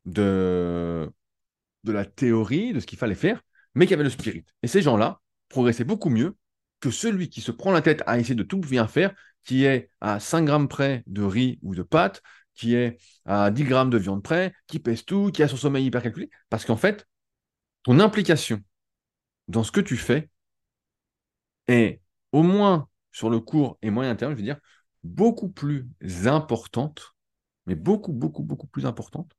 [0.05, 1.11] de,
[1.85, 3.43] de la théorie, de ce qu'il fallait faire,
[3.79, 4.43] mais qui avaient le spirit.
[4.61, 6.35] Et ces gens-là progressaient beaucoup mieux
[6.81, 9.15] que celui qui se prend la tête à essayer de tout bien faire,
[9.45, 12.21] qui est à 5 grammes près de riz ou de pâtes,
[12.55, 15.85] qui est à 10 grammes de viande près, qui pèse tout, qui a son sommeil
[15.85, 16.29] hyper calculé.
[16.49, 17.07] Parce qu'en fait,
[17.83, 18.61] ton implication
[19.47, 20.29] dans ce que tu fais
[21.69, 22.01] est,
[22.33, 24.59] au moins sur le court et moyen terme, je veux dire,
[25.05, 25.87] beaucoup plus
[26.25, 27.15] importante,
[27.65, 29.31] mais beaucoup, beaucoup, beaucoup plus importante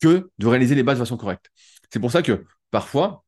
[0.00, 1.50] que de réaliser les bases de façon correcte.
[1.92, 3.23] C'est pour ça que parfois,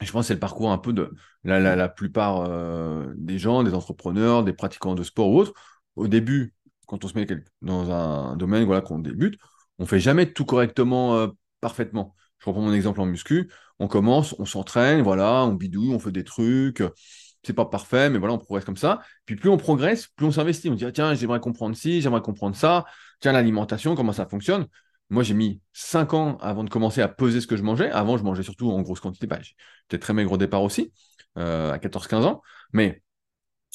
[0.00, 1.12] je pense que c'est le parcours un peu de
[1.44, 5.54] la, plupart euh, des gens, des entrepreneurs, des pratiquants de sport ou autres.
[5.96, 6.54] Au début,
[6.86, 7.26] quand on se met
[7.62, 9.38] dans un domaine voilà, qu'on débute,
[9.78, 11.28] on fait jamais tout correctement, euh,
[11.60, 12.14] parfaitement.
[12.38, 13.50] Je reprends mon exemple en muscu.
[13.78, 16.82] On commence, on s'entraîne, voilà, on bidouille, on fait des trucs.
[17.42, 19.00] C'est pas parfait, mais voilà, on progresse comme ça.
[19.24, 20.68] Puis plus on progresse, plus on s'investit.
[20.68, 22.84] On dit, ah, tiens, j'aimerais comprendre ci, j'aimerais comprendre ça.
[23.20, 24.66] Tiens, l'alimentation, comment ça fonctionne?
[25.10, 27.90] Moi, j'ai mis 5 ans avant de commencer à peser ce que je mangeais.
[27.90, 29.26] Avant, je mangeais surtout en grosse quantité.
[29.26, 30.92] Bah, J'étais très maigre au départ aussi,
[31.38, 32.42] euh, à 14-15 ans.
[32.72, 33.02] Mais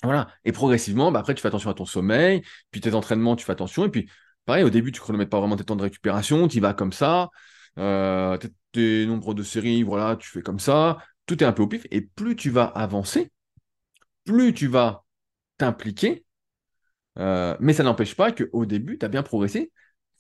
[0.04, 0.28] voilà.
[0.46, 2.42] Et progressivement, bah, après, tu fais attention à ton sommeil,
[2.72, 3.86] puis tes entraînements, tu fais attention.
[3.86, 4.10] Et puis,
[4.46, 6.74] pareil, au début, tu ne chronomètres pas vraiment tes temps de récupération, tu y vas
[6.74, 7.30] comme ça.
[7.78, 8.38] Euh,
[8.74, 10.98] tes nombres de séries, voilà, tu fais comme ça.
[11.26, 11.86] Tout est un peu au pif.
[11.92, 13.32] Et plus tu vas avancer,
[14.26, 15.06] plus tu vas
[15.58, 16.26] t'impliquer.
[17.20, 19.72] Euh, mais ça n'empêche pas qu'au début, tu as bien progressé,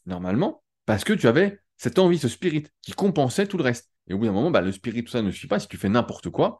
[0.05, 3.91] normalement, parce que tu avais cette envie, ce spirit qui compensait tout le reste.
[4.07, 5.59] Et au bout d'un moment, bah, le spirit, tout ça ne suffit pas.
[5.59, 6.59] Si tu fais n'importe quoi,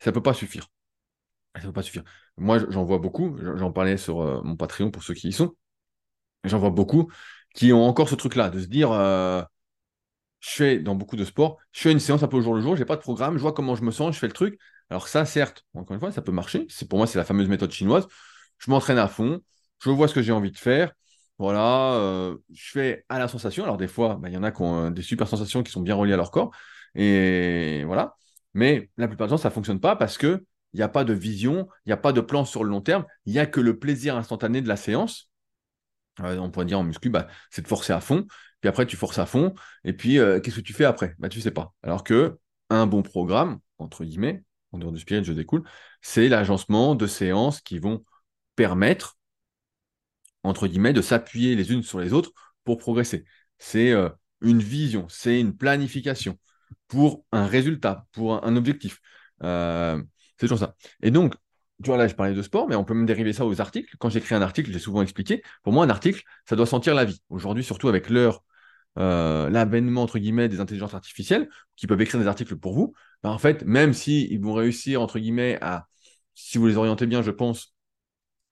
[0.00, 0.68] ça ne peut pas suffire.
[1.54, 2.04] Ça ne peut pas suffire.
[2.36, 5.56] Moi, j'en vois beaucoup, j'en parlais sur euh, mon Patreon pour ceux qui y sont,
[6.44, 7.10] j'en vois beaucoup
[7.54, 9.42] qui ont encore ce truc-là, de se dire, euh,
[10.40, 12.60] je fais dans beaucoup de sports, je fais une séance un peu au jour le
[12.60, 14.32] jour, je n'ai pas de programme, je vois comment je me sens, je fais le
[14.32, 14.58] truc.
[14.90, 16.66] Alors ça, certes, encore une fois, ça peut marcher.
[16.88, 18.06] Pour moi, c'est la fameuse méthode chinoise.
[18.58, 19.40] Je m'entraîne à fond,
[19.82, 20.92] je vois ce que j'ai envie de faire.
[21.38, 23.64] Voilà, euh, je fais à la sensation.
[23.64, 25.82] Alors des fois, bah, il y en a qui ont des super sensations qui sont
[25.82, 26.50] bien reliées à leur corps.
[26.94, 28.16] Et voilà.
[28.54, 31.04] Mais la plupart du temps, ça ne fonctionne pas parce que il n'y a pas
[31.04, 33.46] de vision, il n'y a pas de plan sur le long terme, il n'y a
[33.46, 35.30] que le plaisir instantané de la séance.
[36.20, 38.26] Euh, on pourrait dire en muscu, bah, c'est de forcer à fond,
[38.60, 41.14] puis après tu forces à fond, et puis euh, qu'est-ce que tu fais après?
[41.18, 41.74] Bah, Tu sais pas.
[41.82, 42.38] Alors que
[42.70, 45.62] un bon programme, entre guillemets, en dehors du spirit, je découle,
[46.00, 48.04] c'est l'agencement de séances qui vont
[48.56, 49.16] permettre,
[50.46, 52.32] entre guillemets, de s'appuyer les unes sur les autres
[52.64, 53.24] pour progresser.
[53.58, 54.08] C'est euh,
[54.40, 56.38] une vision, c'est une planification
[56.88, 59.00] pour un résultat, pour un, objectif.
[59.42, 60.02] Euh,
[60.38, 60.74] c'est toujours ça.
[61.02, 61.34] Et donc,
[61.82, 63.96] tu vois, là, je parlais de sport, mais on peut même dériver ça aux articles.
[63.98, 67.04] Quand j'écris un article, j'ai souvent expliqué, pour moi, un article, ça doit sentir la
[67.04, 67.20] vie.
[67.28, 68.42] Aujourd'hui, surtout avec l'heure,
[68.98, 73.30] euh, l'avènement, entre guillemets, des intelligences artificielles, qui peuvent écrire des articles pour vous, ben,
[73.30, 75.86] en fait, même s'ils ils vont réussir, entre guillemets, à,
[76.34, 77.75] si vous les orientez bien, je pense,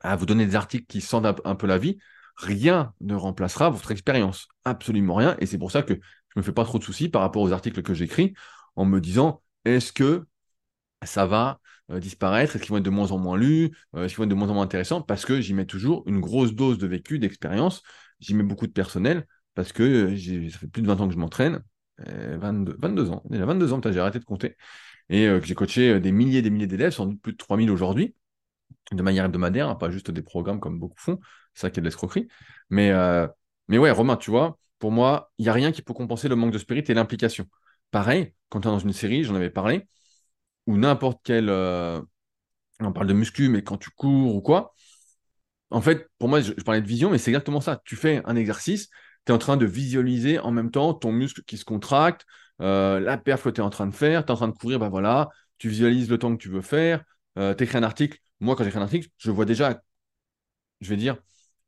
[0.05, 1.99] à vous donner des articles qui sentent un, peu la vie,
[2.37, 4.49] rien ne remplacera votre expérience.
[4.64, 5.35] Absolument rien.
[5.40, 7.53] Et c'est pour ça que je me fais pas trop de soucis par rapport aux
[7.53, 8.35] articles que j'écris
[8.77, 10.27] en me disant, est-ce que
[11.03, 11.59] ça va
[11.90, 12.55] euh, disparaître?
[12.55, 13.75] Est-ce qu'ils vont être de moins en moins lus?
[13.97, 15.01] Euh, Est-ce qu'ils vont être de moins en moins intéressants?
[15.01, 17.83] Parce que j'y mets toujours une grosse dose de vécu, d'expérience.
[18.21, 21.14] J'y mets beaucoup de personnel parce que euh, ça fait plus de 20 ans que
[21.14, 21.62] je m'entraîne.
[21.99, 24.57] 22, 22 ans, déjà 22 ans, j'ai arrêté de compter.
[25.11, 27.71] Et que j'ai coaché des milliers et des milliers d'élèves, sans doute plus de 3000
[27.71, 28.17] aujourd'hui,
[28.92, 31.18] de manière hebdomadaire, hein, pas juste des programmes comme beaucoup font.
[31.55, 32.29] Ça qui est de l'escroquerie.
[32.70, 32.92] Mais,
[33.68, 36.37] mais ouais, Romain, tu vois, pour moi, il n'y a rien qui peut compenser le
[36.37, 37.47] manque de spirit et l'implication.
[37.90, 39.87] Pareil, quand tu es dans une série, j'en avais parlé,
[40.66, 41.49] ou n'importe quel.
[41.49, 42.01] Euh,
[42.81, 44.75] on parle de muscu, mais quand tu cours ou quoi,
[45.70, 47.81] en fait, pour moi, je, parlais de vision, mais c'est exactement ça.
[47.85, 48.88] Tu fais un exercice,
[49.27, 52.27] tu es en train de visualiser en même temps ton muscle qui se contracte,
[52.61, 54.53] euh, la perf que tu es en train de faire, tu es en train de
[54.57, 57.03] courir, ben voilà, tu visualises le temps que tu veux faire,
[57.38, 58.18] euh, tu écris un article.
[58.40, 59.81] Moi, quand j'écris un article, je vois déjà,
[60.81, 61.16] je vais dire,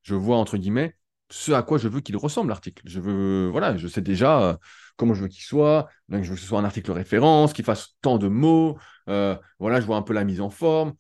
[0.03, 0.97] je vois entre guillemets
[1.31, 2.83] ce à quoi je veux qu'il ressemble l'article.
[2.87, 4.59] Je veux, voilà, je sais déjà
[4.97, 5.89] comment je veux qu'il soit.
[6.09, 8.79] Donc, je veux que ce soit un article référence, qu'il fasse tant de mots.
[9.09, 10.95] Euh, voilà, je vois un peu la mise en forme.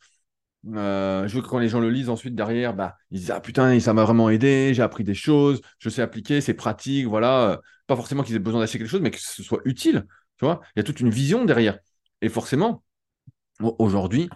[0.75, 3.41] Euh, je veux que quand les gens le lisent ensuite derrière, bah, ils disent Ah
[3.41, 7.61] putain, ça m'a vraiment aidé, j'ai appris des choses, je sais appliquer, c'est pratique, voilà.
[7.87, 10.07] Pas forcément qu'ils aient besoin d'acheter quelque chose, mais que ce soit utile.
[10.39, 11.79] Tu vois, il y a toute une vision derrière.
[12.21, 12.83] Et forcément,
[13.61, 14.29] aujourd'hui,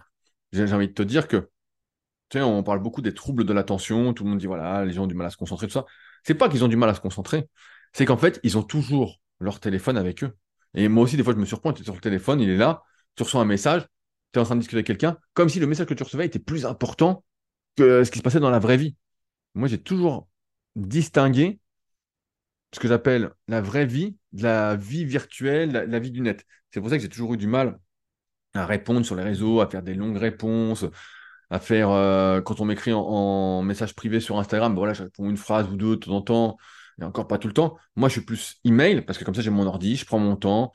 [0.52, 1.50] j'ai envie de te dire que,
[2.28, 4.92] tu sais, on parle beaucoup des troubles de l'attention, tout le monde dit voilà, les
[4.92, 5.86] gens ont du mal à se concentrer, tout ça.
[6.24, 7.48] C'est pas qu'ils ont du mal à se concentrer,
[7.92, 10.36] c'est qu'en fait, ils ont toujours leur téléphone avec eux.
[10.74, 12.56] Et moi aussi, des fois, je me surprends, tu es sur le téléphone, il est
[12.56, 12.82] là,
[13.16, 13.86] tu reçois un message,
[14.32, 16.26] tu es en train de discuter avec quelqu'un, comme si le message que tu recevais
[16.26, 17.24] était plus important
[17.76, 18.96] que ce qui se passait dans la vraie vie.
[19.54, 20.28] Moi, j'ai toujours
[20.76, 21.60] distingué
[22.72, 26.44] ce que j'appelle la vraie vie de la vie virtuelle, la, vie du net.
[26.70, 27.78] C'est pour ça que j'ai toujours eu du mal
[28.54, 30.84] à répondre sur les réseaux, à faire des longues réponses,
[31.50, 35.36] à faire, euh, quand on m'écrit en, message privé sur Instagram, voilà, je réponds une
[35.36, 36.56] phrase ou deux de temps en temps,
[37.00, 37.76] et encore pas tout le temps.
[37.96, 40.36] Moi, je suis plus email parce que comme ça, j'ai mon ordi, je prends mon
[40.36, 40.72] temps.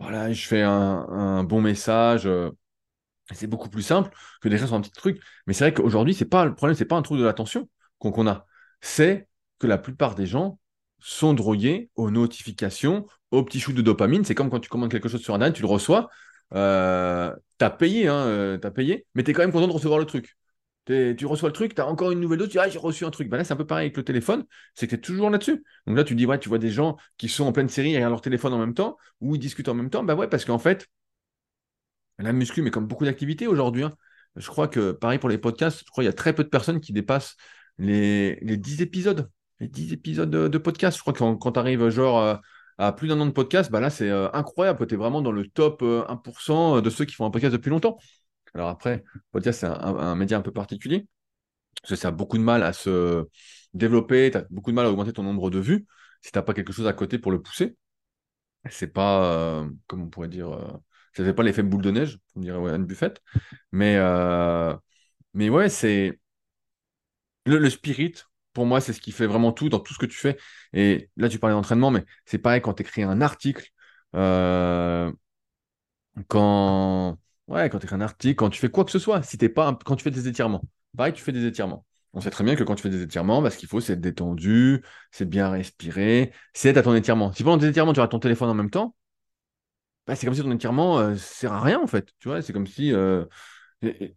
[0.00, 2.26] Voilà, je fais un, bon message.
[2.26, 2.50] Euh,
[3.32, 5.20] c'est beaucoup plus simple que d'écrire sur un petit truc.
[5.46, 8.26] Mais c'est vrai qu'aujourd'hui, c'est pas le problème, c'est pas un trou de l'attention qu'on
[8.26, 8.46] a.
[8.80, 10.58] C'est que la plupart des gens
[10.98, 14.24] sont drogués aux notifications, aux petits shoots de dopamine.
[14.24, 16.10] C'est comme quand tu commandes quelque chose sur Internet, tu le reçois.
[16.54, 19.72] Euh, tu as payé, hein, euh, as payé, mais tu es quand même content de
[19.72, 20.36] recevoir le truc
[20.86, 23.04] tu reçois le truc, tu as encore une nouvelle dose, tu dis, ah, j'ai reçu
[23.04, 23.28] un truc.
[23.28, 25.64] Ben là, c'est un peu pareil avec le téléphone, c'est que tu es toujours là-dessus.
[25.86, 28.10] Donc là, tu dis, ouais, tu vois des gens qui sont en pleine série derrière
[28.10, 30.02] leur téléphone en même temps, ou ils discutent en même temps.
[30.04, 30.88] Ben ouais, parce qu'en fait,
[32.18, 33.94] la muscu, mais comme beaucoup d'activités aujourd'hui, hein,
[34.36, 36.48] je crois que, pareil pour les podcasts, je crois qu'il y a très peu de
[36.48, 37.36] personnes qui dépassent
[37.78, 39.30] les, les 10 épisodes.
[39.60, 40.96] Les 10 épisodes de, podcast.
[40.96, 42.36] Je crois que quand, tu arrives genre euh,
[42.78, 44.86] à plus d'un an de podcast, ben là, c'est euh, incroyable.
[44.86, 47.70] Tu es vraiment dans le top 1% euh, de ceux qui font un podcast depuis
[47.70, 47.98] longtemps.
[48.54, 51.06] Alors après, podcast, c'est un, média un peu particulier,
[51.82, 53.26] parce que ça a beaucoup de mal à se
[53.74, 55.86] développer, tu as beaucoup de mal à augmenter ton nombre de vues,
[56.22, 57.76] si tu n'as pas quelque chose à côté pour le pousser.
[58.70, 59.24] C'est pas,
[59.60, 60.72] euh, comme on pourrait dire, euh,
[61.14, 63.22] ça fait pas l'effet boule de neige, on dirait ouais, une buffette.
[63.72, 64.76] Mais, euh,
[65.34, 66.20] mais ouais, c'est
[67.46, 68.14] le, spirit,
[68.52, 70.38] pour moi, c'est ce qui fait vraiment tout dans tout ce que tu fais.
[70.72, 73.68] Et là, tu parlais d'entraînement, mais c'est pareil quand tu écris un article,
[76.28, 79.48] quand Ouais, quand tu un article, quand tu fais quoi que ce soit, si t'es
[79.48, 80.62] pas quand tu fais des étirements.
[80.96, 81.84] Pareil, tu fais des étirements.
[82.14, 83.94] On sait très bien que quand tu fais des étirements, bah, ce qu'il faut, c'est
[83.94, 87.32] être détendu, c'est bien respirer, c'est être à ton étirement.
[87.32, 88.94] Si pendant tes étirements, tu as ton téléphone en même temps,
[90.06, 92.08] bah, c'est comme si ton étirement euh, sert à rien, en fait.
[92.18, 92.92] Tu vois, c'est comme si.
[92.92, 93.24] Euh,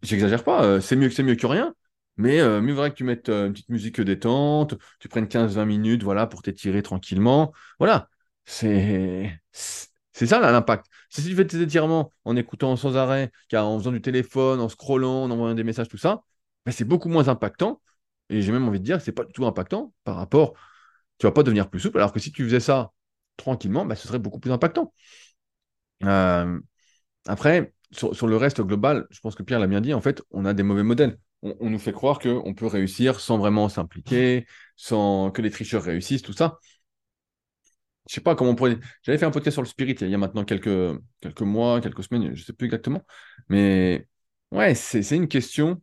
[0.04, 1.76] j'exagère pas, euh, c'est mieux que c'est mieux que rien.
[2.18, 6.28] Mais mieux vaudrait que tu mettes une petite musique détente, tu prennes 15-20 minutes voilà,
[6.28, 7.54] pour t'étirer tranquillement.
[7.80, 8.10] Voilà.
[10.16, 10.86] C'est ça l'impact.
[11.10, 15.24] Si tu fais tes étirements en écoutant sans arrêt, en faisant du téléphone, en scrollant,
[15.24, 16.24] en envoyant des messages, tout ça,
[16.66, 17.82] ben, c'est beaucoup moins impactant.
[18.30, 20.54] Et j'ai même envie de dire que c'est pas du tout impactant par rapport.
[21.20, 22.94] Tu vas pas devenir plus souple, alors que si tu faisais ça
[23.38, 24.94] tranquillement, ben, ce serait beaucoup plus impactant.
[26.04, 26.60] Euh,
[27.28, 30.46] après, sur, le reste global, je pense que Pierre l'a bien dit, en fait, on
[30.46, 31.18] a des mauvais modèles.
[31.60, 36.24] On, nous fait croire qu'on peut réussir sans vraiment s'impliquer, sans que les tricheurs réussissent,
[36.24, 36.60] tout ça.
[38.10, 38.78] je sais pas comment on pourrait.
[39.04, 42.04] J'avais fait un podcast sur le spirit il y a maintenant quelques, quelques mois, quelques
[42.04, 43.02] semaines, je sais plus exactement.
[43.50, 44.08] Mais
[44.52, 45.82] ouais, c'est une question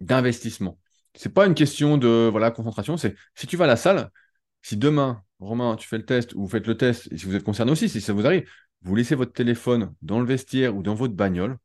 [0.00, 0.78] d'investissement.
[1.14, 2.96] C'est pas une question de voilà, concentration.
[2.96, 4.10] C'est si tu vas à la salle,
[4.62, 7.34] si demain, Romain, tu fais le test ou vous faites le test, et si vous
[7.34, 8.48] êtes concerné aussi, si ça vous arrive,
[8.82, 11.58] vous laissez votre téléphone dans le vestiaire ou dans votre bagnole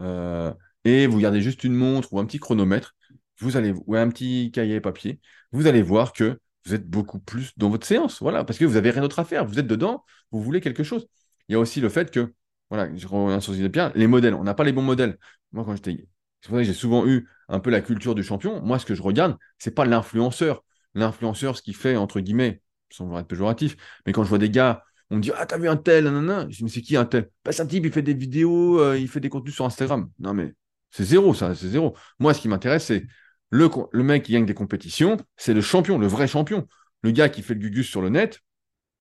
[0.00, 0.52] euh,
[0.84, 2.94] et vous gardez juste une montre ou un petit chronomètre,
[3.40, 5.20] vous allez ou un petit cahier papier,
[5.52, 8.76] vous allez voir que vous êtes beaucoup plus dans votre séance, voilà, parce que vous
[8.76, 11.06] avez rien d'autre à faire, vous êtes dedans, vous voulez quelque chose.
[11.48, 12.32] Il y a aussi le fait que,
[12.70, 15.18] voilà, je reviens sur bien, les modèles, on n'a pas les bons modèles.
[15.52, 16.08] Moi, quand j'étais,
[16.40, 18.60] c'est pour ça que j'ai souvent eu un peu la culture du champion.
[18.62, 20.64] Moi, ce que je regarde, c'est pas l'influenceur.
[20.94, 24.84] L'influenceur, ce qu'il fait, entre guillemets, sans être péjoratif, mais quand je vois des gars,
[25.10, 26.46] on me dit Ah, t'as vu un tel, nanana.
[26.48, 27.30] Je dis Mais c'est qui un tel?
[27.44, 30.10] Bah, C'est un type, il fait des vidéos, euh, il fait des contenus sur Instagram.
[30.18, 30.54] Non, mais
[30.94, 31.96] c'est zéro, ça, c'est zéro.
[32.20, 33.04] Moi, ce qui m'intéresse, c'est
[33.50, 36.68] le, mec qui gagne des compétitions, c'est le champion, le vrai champion.
[37.02, 38.40] Le gars qui fait le gugus sur le net,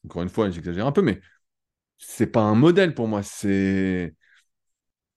[0.05, 1.21] encore une fois, j'exagère un peu, mais
[1.99, 3.21] c'est pas un modèle pour moi.
[3.21, 4.15] C'est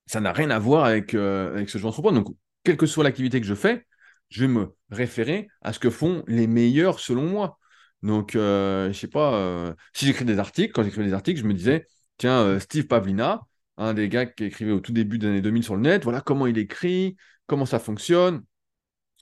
[0.06, 2.10] ça n'a rien à voir avec, euh, avec ce que je.
[2.12, 2.28] Donc,
[2.62, 3.86] quelle que soit l'activité que je fais,
[4.28, 7.58] je vais me référer à ce que font les meilleurs selon moi.
[8.02, 11.40] Donc, je euh, je sais pas, euh, si j'écris des articles, quand j'écrivais des articles,
[11.40, 11.86] je me disais,
[12.18, 13.46] tiens, Steve Pavlina,
[13.78, 16.20] un des gars qui écrivait au tout début des années 2000 sur le net, voilà
[16.20, 18.42] comment il écrit, comment ça fonctionne.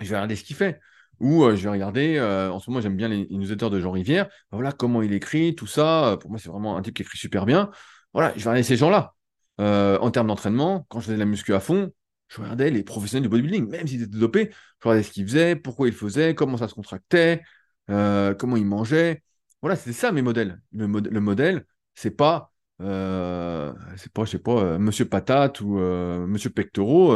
[0.00, 0.80] Je vais regarder ce qu'il fait.
[1.20, 4.72] Ou je vais regarder, en ce moment j'aime bien les, newsletters de Jean Rivière, voilà
[4.72, 6.18] comment il écrit, tout ça.
[6.20, 7.70] Pour moi, c'est vraiment un type qui écrit super bien.
[8.12, 9.14] Voilà, je vais regarder ces gens-là.
[9.60, 11.92] Euh, en termes d'entraînement, quand je faisais de la muscu à fond,
[12.28, 14.50] je regardais les professionnels du bodybuilding, même s'ils étaient dopés,
[14.82, 17.42] je regardais ce qu'ils faisaient, pourquoi ils le faisaient, comment ça se contractait,
[17.90, 19.22] euh, comment ils mangeaient.
[19.62, 20.60] Voilà, c'était ça mes modèles.
[20.72, 21.64] Le, modèle,
[21.94, 27.14] c'est pas, euh, c'est pas, je sais pas, Monsieur Patate ou Monsieur Pectoraux.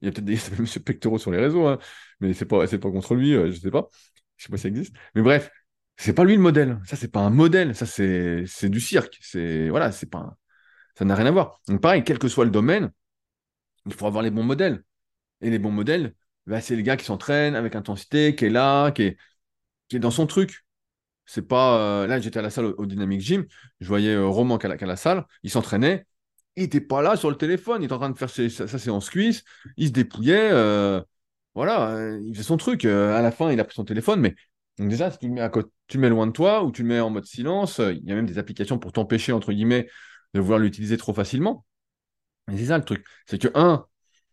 [0.00, 1.78] il y a peut-être des Monsieur Pectoraux sur les réseaux, hein,
[2.20, 3.88] mais c'est pas, pas contre lui, je sais pas.
[4.36, 4.94] Je sais pas si ça existe.
[5.14, 5.50] Mais bref,
[5.96, 6.78] c'est pas lui le modèle.
[6.86, 7.74] Ça, c'est pas un modèle.
[7.74, 9.18] Ça, c'est, c'est du cirque.
[9.20, 10.36] C'est, voilà, c'est pas
[11.00, 11.60] ça n'a rien à voir.
[11.68, 12.92] Donc pareil, quel que soit le domaine,
[13.86, 14.84] il faut avoir les bons modèles.
[15.42, 16.14] Et les bons modèles,
[16.46, 19.18] bah, c'est le gars qui s'entraîne avec intensité, qui est là, qui est,
[19.88, 20.64] qui est dans son truc.
[21.32, 21.78] C'est pas.
[21.78, 23.46] Euh, là, j'étais à la salle au, Dynamic Gym,
[23.78, 26.04] je voyais euh, Roman qui à la salle, il s'entraînait,
[26.56, 29.10] il n'était pas là sur le téléphone, il était en train de faire sa, séance
[29.10, 29.44] cuisse,
[29.76, 31.00] il se dépouillait, euh,
[31.54, 32.84] voilà, il faisait son truc.
[32.84, 34.34] à la fin, il a pris son téléphone, mais
[34.78, 36.88] déjà, tu le mets à côté, tu le mets loin de toi ou tu le
[36.88, 39.88] mets en mode silence, il y a même des applications pour t'empêcher, entre guillemets,
[40.34, 41.64] de vouloir l'utiliser trop facilement.
[42.48, 43.06] Mais c'est ça le truc.
[43.26, 43.86] C'est que, un,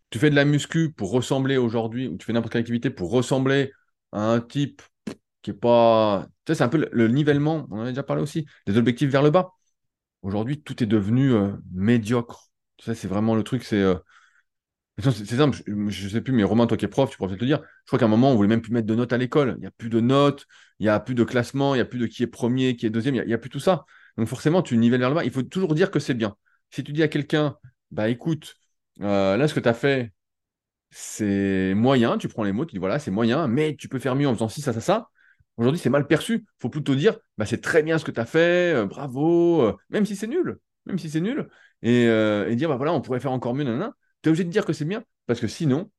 [0.10, 3.12] tu fais de la muscu pour ressembler aujourd'hui, ou tu fais n'importe quelle activité pour
[3.12, 3.71] ressembler
[4.12, 4.81] à un type
[5.53, 6.27] pas.
[6.47, 9.31] C'est un peu le, nivellement, on en a déjà parlé aussi, des objectifs vers le
[9.31, 9.51] bas.
[10.21, 12.49] Aujourd'hui, tout est devenu euh, médiocre.
[12.77, 13.81] Tu sais, c'est vraiment le truc, c'est.
[13.81, 13.95] Euh,
[14.99, 17.45] c'est simple, je, sais plus, mais Romain, toi qui es prof, tu pourrais peut-être te
[17.45, 17.62] dire.
[17.83, 19.53] Je crois qu'à un moment, on voulait même plus mettre de notes à l'école.
[19.57, 20.47] Il n'y a plus de notes,
[20.79, 22.88] il n'y a plus de classement, il n'y a plus de qui est premier, qui
[22.88, 23.86] est deuxième, il n'y a, plus tout ça.
[24.17, 25.23] Donc forcément, tu nivelles vers le bas.
[25.23, 26.36] Il faut toujours dire que c'est bien.
[26.71, 27.57] Si tu dis à quelqu'un,
[27.91, 28.55] bah écoute,
[29.01, 30.13] euh, là, ce que tu as fait,
[30.91, 34.15] c'est moyen, tu prends les mots, tu dis voilà, c'est moyen, mais tu peux faire
[34.15, 35.10] mieux en faisant ci, ça, ça, ça.
[35.57, 36.45] Aujourd'hui, c'est mal perçu.
[36.47, 39.61] Il faut plutôt dire, bah, c'est très bien ce que tu as fait, euh, bravo,
[39.61, 41.49] euh, même si c'est nul, même si c'est nul,
[41.81, 43.93] et, dire, bah voilà, on pourrait faire encore mieux, nanana.
[44.21, 45.91] Tu es obligé de dire que c'est bien, parce que sinon,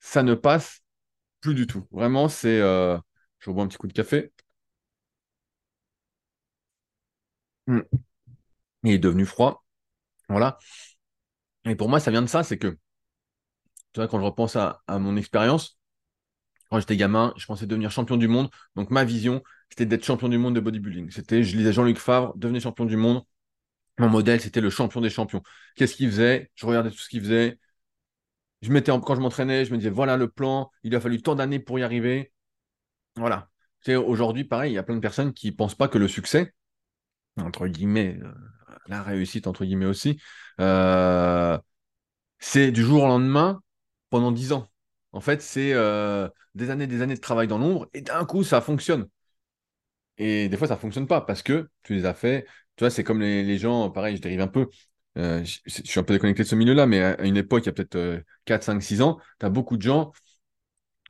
[0.00, 0.82] ça ne passe
[1.40, 1.86] plus du tout.
[1.92, 2.58] Vraiment, c'est.
[2.60, 3.00] je
[3.50, 4.32] rebois un petit coup de café.
[7.66, 7.80] Hmm.
[8.84, 9.64] Il est devenu froid.
[10.28, 10.58] Voilà.
[11.66, 12.68] Et pour moi, ça vient de ça, c'est que,
[13.92, 15.78] tu vois, quand je repense à, mon expérience,
[16.80, 18.50] j'étais gamin, je pensais devenir champion du monde.
[18.76, 21.10] Donc ma vision, c'était d'être champion du monde de bodybuilding.
[21.10, 23.22] C'était, je lisais Jean-Luc Favre, devenez champion du monde.
[23.98, 25.42] Mon modèle, c'était le champion des champions.
[25.76, 26.50] Qu'est-ce qu'il faisait?
[26.54, 27.58] Je regardais tout ce qu'il faisait.
[28.62, 30.70] Je mettais quand je m'entraînais, je me disais voilà le plan.
[30.82, 32.32] Il a fallu tant d'années pour y arriver.
[33.16, 33.48] Voilà.
[33.88, 36.54] Aujourd'hui, pareil, il y a plein de personnes qui ne pensent pas que le succès,
[37.36, 38.32] entre guillemets, euh,
[38.86, 40.18] la réussite, entre guillemets aussi,
[40.60, 41.58] euh,
[42.38, 43.60] c'est du jour au lendemain
[44.10, 44.68] pendant dix ans.
[45.14, 48.44] En fait, c'est euh, des années, des années de travail dans l'ombre, et d'un coup,
[48.44, 49.08] ça fonctionne.
[50.18, 52.46] Et des fois, ça fonctionne pas parce que tu les as fait.
[52.76, 54.68] Tu vois, c'est comme les, gens, pareil, je dérive un peu.
[55.16, 57.72] je, suis un peu déconnecté de ce milieu-là, mais à une époque, il y a
[57.72, 60.12] peut-être 4, 5, 6 ans, tu as beaucoup de gens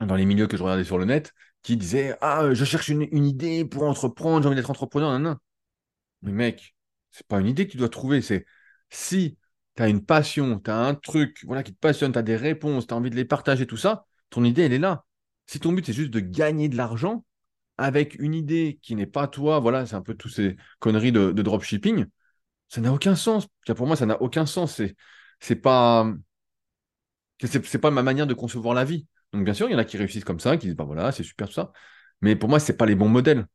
[0.01, 1.33] dans les milieux que je regardais sur le net
[1.65, 5.11] qui disaient Ah, je cherche une, idée pour entreprendre, j'ai envie d'être entrepreneur.
[5.11, 5.37] Non, non.
[6.21, 6.75] Mais mec,
[7.11, 8.21] c'est pas une idée que tu dois trouver.
[8.21, 8.45] C'est
[8.89, 9.37] si
[9.75, 12.37] tu as une passion, tu as un truc voilà, qui te passionne, tu as des
[12.37, 15.05] réponses, tu as envie de les partager, tout ça, ton idée, elle est là.
[15.47, 17.25] Si ton but, c'est juste de gagner de l'argent
[17.77, 21.31] avec une idée qui n'est pas toi, voilà, c'est un peu toutes ces conneries de,
[21.31, 22.05] dropshipping,
[22.69, 23.47] ça n'a aucun sens.
[23.75, 24.75] Pour moi, ça n'a aucun sens.
[24.75, 24.95] C'est,
[25.39, 26.11] c'est pas,
[27.43, 29.07] c'est, pas ma manière de concevoir la vie.
[29.33, 31.11] Donc, bien sûr, il y en a qui réussissent comme ça, qui disent, bah voilà,
[31.11, 31.71] c'est super tout ça.
[32.21, 33.45] Mais pour moi, c'est pas les bons modèles.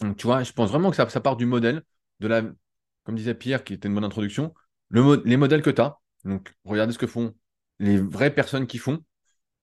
[0.00, 1.82] Donc, tu vois, je pense vraiment que ça, ça part du modèle,
[2.20, 2.42] de la,
[3.04, 4.54] comme disait Pierre, qui était une bonne introduction,
[4.88, 5.98] le les modèles que tu as.
[6.24, 7.34] Donc, regardez ce que font
[7.78, 9.04] les vraies personnes qui font,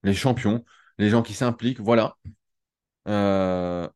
[0.04, 0.66] les champions,
[0.98, 2.18] les gens qui s'impliquent, voilà.
[3.08, 3.88] Euh,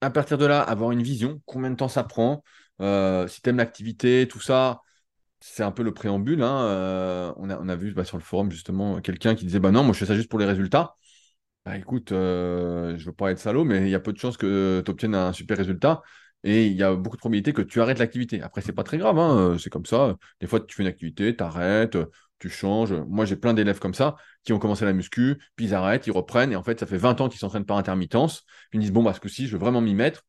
[0.00, 2.44] à partir de là, avoir une vision, combien de temps ça prend,
[2.80, 4.80] euh, si tu aimes l'activité, tout ça,
[5.40, 6.42] c'est un peu le préambule.
[6.42, 9.84] Hein, euh, on, a, vu bah, sur le forum justement quelqu'un qui disait Bah non,
[9.84, 10.96] moi je fais ça juste pour les résultats.
[11.64, 14.82] Bah écoute, je veux pas être salaud, mais il y a peu de chances que
[14.84, 16.02] tu obtiennes un super résultat.
[16.44, 18.42] Et il y a beaucoup de probabilités que tu arrêtes l'activité.
[18.42, 20.16] Après, c'est pas très grave, hein, c'est comme ça.
[20.40, 21.96] Des fois, tu fais une activité, tu arrêtes,
[22.42, 22.92] tu changes.
[22.92, 26.12] Moi, j'ai plein d'élèves comme ça qui ont commencé la muscu, puis ils arrêtent, ils
[26.12, 28.44] reprennent, et en fait, ça fait 20 ans qu'ils s'entraînent par intermittence.
[28.72, 30.24] Ils disent, bon, bah, ce coup-ci, je veux vraiment m'y mettre.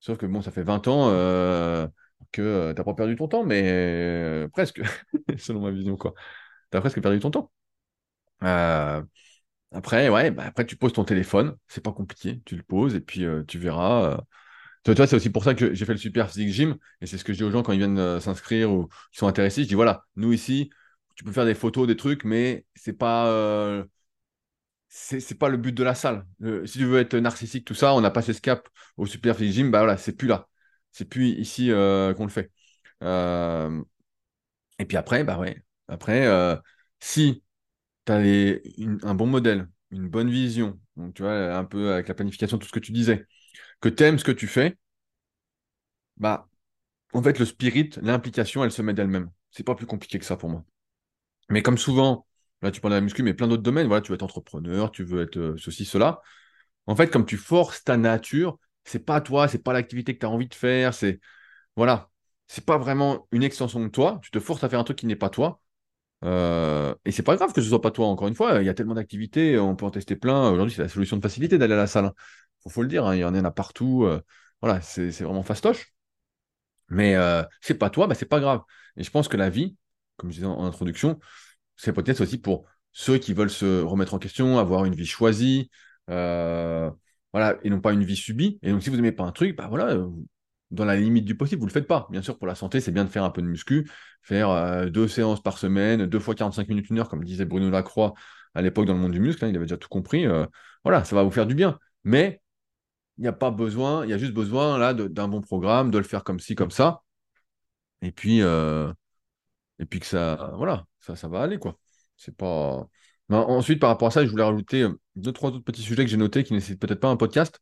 [0.00, 1.86] Sauf que, bon, ça fait 20 ans euh,
[2.32, 4.80] que euh, tu n'as pas perdu ton temps, mais euh, presque,
[5.38, 6.14] selon ma vision, quoi.
[6.70, 7.50] Tu as presque perdu ton temps.
[9.72, 13.00] après, ouais, bah, après, tu poses ton téléphone, c'est pas compliqué, tu le poses, et
[13.00, 14.20] puis tu verras.
[14.94, 17.18] Tu vois, c'est aussi pour ça que j'ai fait le Super Physique Gym, et c'est
[17.18, 19.62] ce que je dis aux gens quand ils viennent s'inscrire ou qui sont intéressés.
[19.64, 20.70] Je dis, voilà, nous ici,
[21.14, 23.84] tu peux faire des photos, des trucs, mais c'est pas euh,
[25.38, 26.26] pas le but de la salle.
[26.64, 29.54] si tu veux être narcissique, tout ça, on a passé ce cap au Super Physique
[29.54, 30.48] Gym, bah voilà, c'est plus là.
[30.92, 32.50] C'est plus ici euh, qu'on le fait.
[33.02, 33.82] Euh,
[34.78, 36.26] et puis après, bah ouais, après,
[37.00, 37.42] si
[38.06, 42.14] tu as un bon modèle, une bonne vision, donc tu vois, un peu avec la
[42.14, 43.26] planification, tout ce que tu disais,
[43.80, 44.76] que tu aimes ce que tu fais,
[46.16, 46.48] bah
[47.14, 49.30] en fait, le spirit, l'implication, elle se met d'elle-même.
[49.50, 50.64] C'est pas plus compliqué que ça pour moi.
[51.50, 52.26] Mais comme souvent,
[52.62, 54.90] là tu parles de la muscu, mais plein d'autres domaines, voilà, tu veux être entrepreneur,
[54.90, 56.22] tu veux être euh, ceci, cela.
[56.86, 60.26] En fait, comme tu forces ta nature, c'est pas toi, c'est pas l'activité que tu
[60.26, 61.20] as envie de faire, c'est
[61.76, 62.10] voilà,
[62.48, 65.06] c'est pas vraiment une extension de toi, tu te forces à faire un truc qui
[65.06, 65.60] n'est pas toi.
[66.24, 68.68] Euh, et c'est pas grave que ce soit pas toi, encore une fois, il y
[68.68, 70.50] a tellement d'activités, on peut en tester plein.
[70.50, 72.12] Aujourd'hui, c'est la solution de facilité d'aller à la salle.
[72.66, 72.70] Hein.
[72.70, 74.04] faut, le dire, hein, il y en a partout.
[74.04, 74.20] Euh,
[74.62, 75.92] voilà, c'est vraiment fastoche.
[76.88, 77.16] Mais
[77.60, 78.62] c'est pas toi, bah, c'est pas grave.
[78.96, 79.76] Et je pense que la vie,
[80.16, 81.18] comme je disais en, introduction,
[81.76, 85.70] c'est peut-être aussi pour ceux qui veulent se remettre en question, avoir une vie choisie,
[86.10, 86.90] euh,
[87.32, 88.58] voilà, et non pas une vie subie.
[88.62, 90.08] Et donc, si vous n'aimez pas un truc, bah voilà, euh,
[90.70, 92.08] dans la limite du possible, vous ne le faites pas.
[92.10, 93.88] Bien sûr, pour la santé, c'est bien de faire un peu de muscu,
[94.22, 97.70] faire euh, deux séances par semaine, deux fois 45 minutes, une heure, comme disait Bruno
[97.70, 98.14] Lacroix
[98.54, 100.26] à l'époque dans le monde du muscle, hein, il avait déjà tout compris.
[100.84, 101.78] voilà, ça va vous faire du bien.
[102.04, 102.40] Mais
[103.18, 105.98] il n'y a pas besoin, il y a juste besoin là d'un bon programme, de
[105.98, 107.02] le faire comme ci, comme ça.
[108.02, 108.42] Et puis,
[109.78, 111.78] et puis que ça, voilà, ça, ça va aller, quoi.
[112.16, 112.88] C'est pas.
[113.30, 116.10] ensuite, par rapport à ça, je voulais rajouter euh, deux, trois autres petits sujets que
[116.10, 117.60] j'ai notés qui nécessitent peut-être pas un podcast.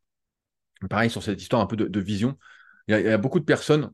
[0.91, 2.37] Pareil, sur cette histoire un peu de, vision.
[2.89, 3.91] Il y, a, beaucoup de personnes,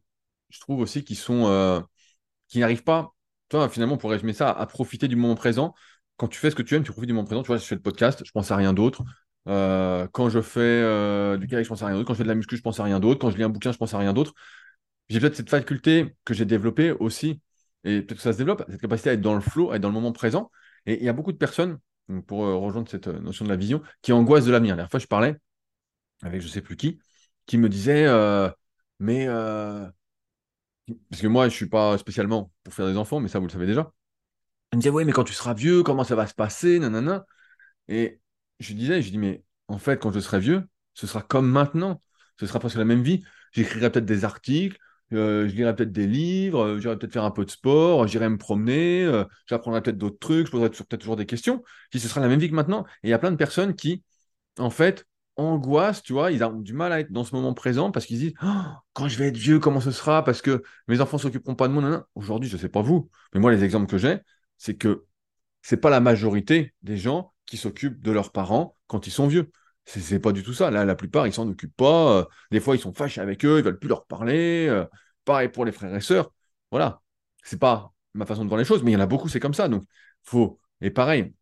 [0.51, 1.47] je trouve aussi, qui sont.
[1.47, 1.81] Euh,
[2.49, 3.15] qui n'arrivent pas,
[3.49, 5.75] toi, finalement, pour résumer ça, à profiter du moment présent.
[6.17, 7.43] Quand tu fais ce que tu aimes, tu profites du moment présent.
[7.43, 9.03] Tu vois, je fais le podcast, je pense à rien d'autre.
[9.49, 12.07] Euh, quand je fais du kayak, je pense à rien d'autre.
[12.07, 13.21] Quand je fais de la muscu, je pense à rien d'autre.
[13.21, 14.35] Quand je lis un bouquin, je pense à rien d'autre.
[15.09, 17.41] J'ai peut-être cette faculté que j'ai développée aussi
[17.85, 19.83] et peut-être que ça se développe, cette capacité à être dans le flow, à être
[19.83, 20.51] dans le moment présent.
[20.87, 21.79] Et il y a beaucoup de personnes,
[22.27, 24.73] pour euh, rejoindre cette euh, notion de la vision, qui angoissent de l'avenir.
[24.73, 25.37] La dernière fois, je parlais
[26.23, 27.01] avec je ne sais plus qui,
[27.47, 28.49] qui me disait, euh,
[29.01, 29.27] mais...
[29.27, 33.47] parce que moi, je ne suis pas spécialement pour faire des enfants, mais ça, vous
[33.47, 33.93] le savez déjà.
[34.73, 36.79] Il me disait, oui, mais quand tu seras vieux, comment ça va se passer?
[36.79, 37.27] Nanana.
[37.89, 38.21] Et
[38.63, 42.03] je disais, je dis, mais en fait, quand je serai vieux, ce sera comme maintenant.
[42.39, 43.23] Ce sera presque la même vie.
[43.53, 44.79] J'écrirai peut-être des articles,
[45.13, 48.29] euh, je lirai peut-être des livres, euh, j'irai peut-être faire un peu de sport, j'irai
[48.29, 51.63] me promener, euh, j'apprendrai peut-être d'autres trucs, je poserai peut-être toujours des questions.
[51.93, 52.85] Si ce sera la même vie que maintenant.
[53.03, 54.03] Et il y a plein de personnes qui,
[54.59, 55.07] en fait,
[55.37, 58.19] angoissent, tu vois, ils ont du mal à être dans ce moment présent parce qu'ils
[58.19, 58.49] disent oh,
[58.93, 60.25] quand je vais être vieux, comment ce sera?
[60.25, 62.07] Parce que mes enfants ne s'occuperont pas de moi.
[62.15, 64.19] Aujourd'hui, je ne sais pas vous, mais moi, les exemples que j'ai,
[64.59, 65.05] c'est que
[65.63, 69.51] c'est pas la majorité des gens qui s'occupent de leurs parents quand ils sont vieux.
[69.85, 70.71] C'est pas du tout ça.
[70.71, 72.19] La plupart, ils s'en occupent pas.
[72.21, 74.69] Euh, des fois, ils sont fâchés avec eux, ils veulent plus leur parler.
[74.69, 74.87] Euh,
[75.25, 76.33] pareil pour les frères et sœurs.
[76.71, 77.01] Voilà.
[77.43, 79.41] C'est pas ma façon de voir les choses, mais il y en a beaucoup, c'est
[79.41, 79.69] comme ça.
[79.69, 79.85] Donc,
[80.23, 80.61] faut.
[80.81, 81.35] Et pareil,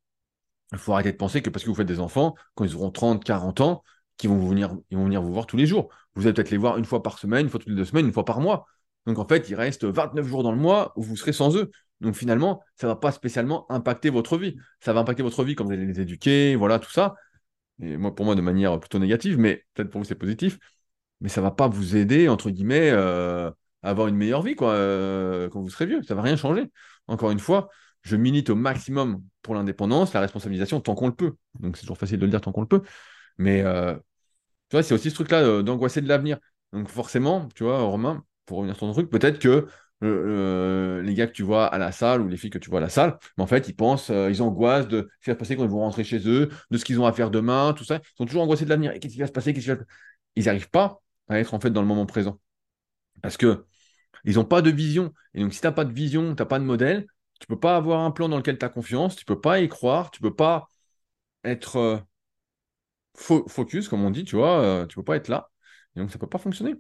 [0.73, 2.91] il faut arrêter de penser que parce que vous faites des enfants, quand ils auront
[2.91, 3.83] 30, 40 ans,
[4.17, 4.55] qu'ils vont
[4.91, 5.89] ils vont venir vous voir tous les jours.
[6.15, 8.07] Vous allez peut-être les voir une fois par semaine, une fois toutes les deux semaines,
[8.07, 8.67] une fois par mois.
[9.07, 11.71] Donc en fait, il reste 29 jours dans le mois où vous serez sans eux.
[12.01, 14.57] Donc finalement, ça ne va pas spécialement impacter votre vie.
[14.81, 17.15] Ça va impacter votre vie quand vous allez les éduquer, voilà, tout ça
[17.83, 20.59] et moi, pour moi, de manière plutôt négative, mais peut-être pour vous, c'est positif.
[21.21, 23.51] Mais ça va pas vous aider, entre guillemets, euh,
[23.83, 26.03] à avoir une meilleure vie quoi, euh, quand vous serez vieux.
[26.03, 26.71] Ça va rien changer.
[27.07, 27.69] Encore une fois,
[28.03, 31.35] je milite au maximum pour l'indépendance, la responsabilisation, tant qu'on le peut.
[31.61, 32.83] Donc, c'est toujours facile de le dire tant qu'on le peut.
[33.39, 33.95] Mais euh,
[34.69, 36.39] tu vois, c'est aussi ce truc-là d'angoisser de l'avenir.
[36.73, 39.67] Donc, forcément, tu vois, Romain, pour revenir sur ton truc, peut-être que
[40.03, 42.83] les gars que tu vois à la salle ou les filles que tu vois à
[42.83, 45.71] la salle, mais en fait, ils pensent, euh, ils angoissent de ce passer quand ils
[45.71, 47.97] vont rentrer chez eux, de ce qu'ils ont à faire demain, tout ça.
[47.97, 48.93] Ils sont toujours angoissés de l'avenir.
[49.01, 49.53] Qu'est-ce qui va se passer?
[50.37, 52.41] Ils n'arrivent pas à être en fait dans le moment présent.
[53.23, 53.67] Parce que
[54.25, 55.13] ils n'ont pas de vision.
[55.35, 57.07] Et donc, si tu n'as pas de vision, tu n'as pas de modèle,
[57.41, 59.69] tu peux pas avoir un plan dans lequel tu as confiance, tu peux pas y
[59.69, 60.69] croire, tu peux pas
[61.45, 61.99] être euh,
[63.15, 65.51] focus, comme on dit, tu vois, euh, tu peux pas être là.
[65.97, 66.75] Et donc, ça peut pas fonctionner.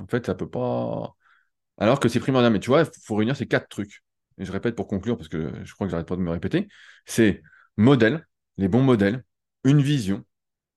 [0.00, 1.14] En fait, ça peut pas.
[1.78, 2.52] Alors que c'est primordial.
[2.52, 4.02] Mais tu vois, il faut réunir ces quatre trucs.
[4.38, 6.68] Et je répète pour conclure, parce que je crois que j'arrête pas de me répéter.
[7.06, 7.42] C'est
[7.76, 9.24] modèle, les bons modèles,
[9.64, 10.24] une vision.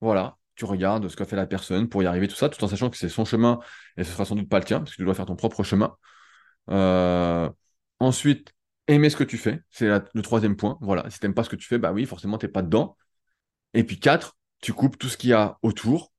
[0.02, 2.68] Voilà, tu regardes ce qu'a fait la personne pour y arriver, tout ça, tout en
[2.68, 3.60] sachant que c'est son chemin
[3.98, 5.64] et ce sera sans doute pas le tien, parce que tu dois faire ton propre
[5.64, 5.96] chemin.
[6.70, 7.50] Euh,
[8.00, 8.54] ensuite,
[8.88, 10.78] aimer ce que tu fais, c'est le troisième point.
[10.82, 12.62] Voilà, si tu n'aimes pas ce que tu fais, bah oui, forcément, tu n'es pas
[12.62, 12.98] dedans.
[13.74, 16.12] Et puis quatre, tu coupes tout ce qu'il y a autour,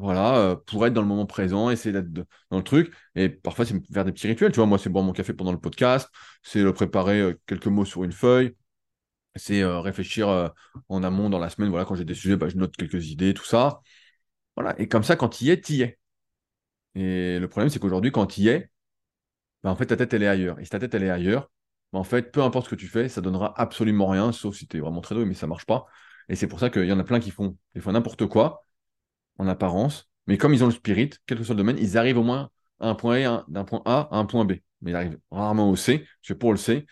[0.00, 2.10] voilà, euh, pour être dans le moment présent, essayer d'être
[2.50, 2.94] dans le truc.
[3.14, 4.50] Et parfois, c'est faire des petits rituels.
[4.50, 6.08] Tu vois, moi, c'est boire mon café pendant le podcast,
[6.42, 8.56] c'est le préparer euh, quelques mots sur une feuille,
[9.36, 10.52] c'est euh, réfléchir
[10.88, 11.70] en amont dans la semaine.
[11.70, 13.80] Voilà, quand j'ai des sujets, bah, je note quelques idées, tout ça.
[14.56, 15.98] Voilà, et comme ça, quand tu y es, tu y es.
[16.94, 18.70] Et le problème, c'est qu'aujourd'hui, quand tu y es,
[19.62, 20.58] bah, en fait, ta tête, elle est ailleurs.
[20.60, 21.50] Et si ta tête, elle est ailleurs,
[21.92, 24.66] bah, en fait, peu importe ce que tu fais, ça donnera absolument rien, sauf si
[24.66, 25.86] tu es vraiment très doué, mais ça marche pas.
[26.28, 28.64] Et c'est pour ça qu'il y en a plein qui font des fois n'importe quoi,
[29.40, 32.18] en apparence, mais comme ils ont le spirit, quel que soit le domaine, ils arrivent
[32.18, 34.52] au moins à un point d'un point A à un point B.
[34.82, 36.86] Mais ils arrivent rarement au C, parce que pour le C,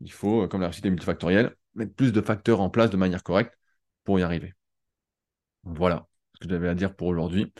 [0.00, 3.22] il faut, comme la réussite est multifactorielle, mettre plus de facteurs en place de manière
[3.22, 3.58] correcte
[4.04, 4.54] pour y arriver.
[5.64, 7.52] Voilà ce que j'avais à dire pour aujourd'hui.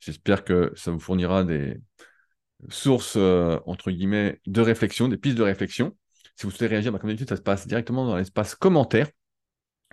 [0.00, 1.80] J'espère que ça vous fournira des
[2.68, 5.96] sources, euh, entre guillemets, de réflexion, des pistes de réflexion.
[6.36, 9.08] Si vous souhaitez réagir, bah, comme d'habitude, ça se passe directement dans l'espace commentaire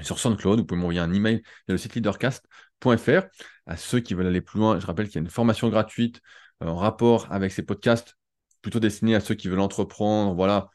[0.03, 0.59] sur SoundCloud.
[0.59, 3.23] Vous pouvez m'envoyer un email via le site leadercast.fr.
[3.65, 6.21] À ceux qui veulent aller plus loin, je rappelle qu'il y a une formation gratuite
[6.63, 8.15] euh, en rapport avec ces podcasts,
[8.61, 10.33] plutôt destinée à ceux qui veulent entreprendre.
[10.35, 10.69] Voilà.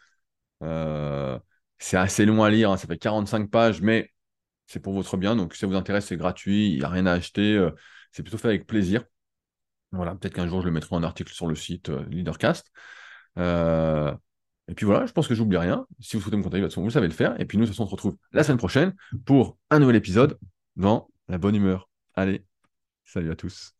[0.63, 1.39] Euh,
[1.79, 2.77] c'est assez long à lire, hein.
[2.77, 4.11] ça fait 45 pages, mais
[4.67, 5.37] c'est pour votre bien.
[5.37, 7.57] Donc, si ça vous intéresse, c'est gratuit, il n'y a rien à acheter.
[7.57, 7.71] Euh,
[8.13, 9.05] c'est plutôt fait avec plaisir.
[9.93, 12.71] Voilà, peut-être qu'un jour, je le mettrai en article sur le site Leadercast.
[14.69, 15.87] Et puis voilà, je pense que j'oublie rien.
[15.99, 17.41] Si vous souhaitez me contacter, vous savez le faire.
[17.41, 18.95] Et puis nous, de toute façon, on se retrouve la semaine prochaine
[19.25, 20.39] pour un nouvel épisode
[20.77, 21.89] dans la bonne humeur.
[22.15, 22.45] Allez,
[23.05, 23.80] salut à tous.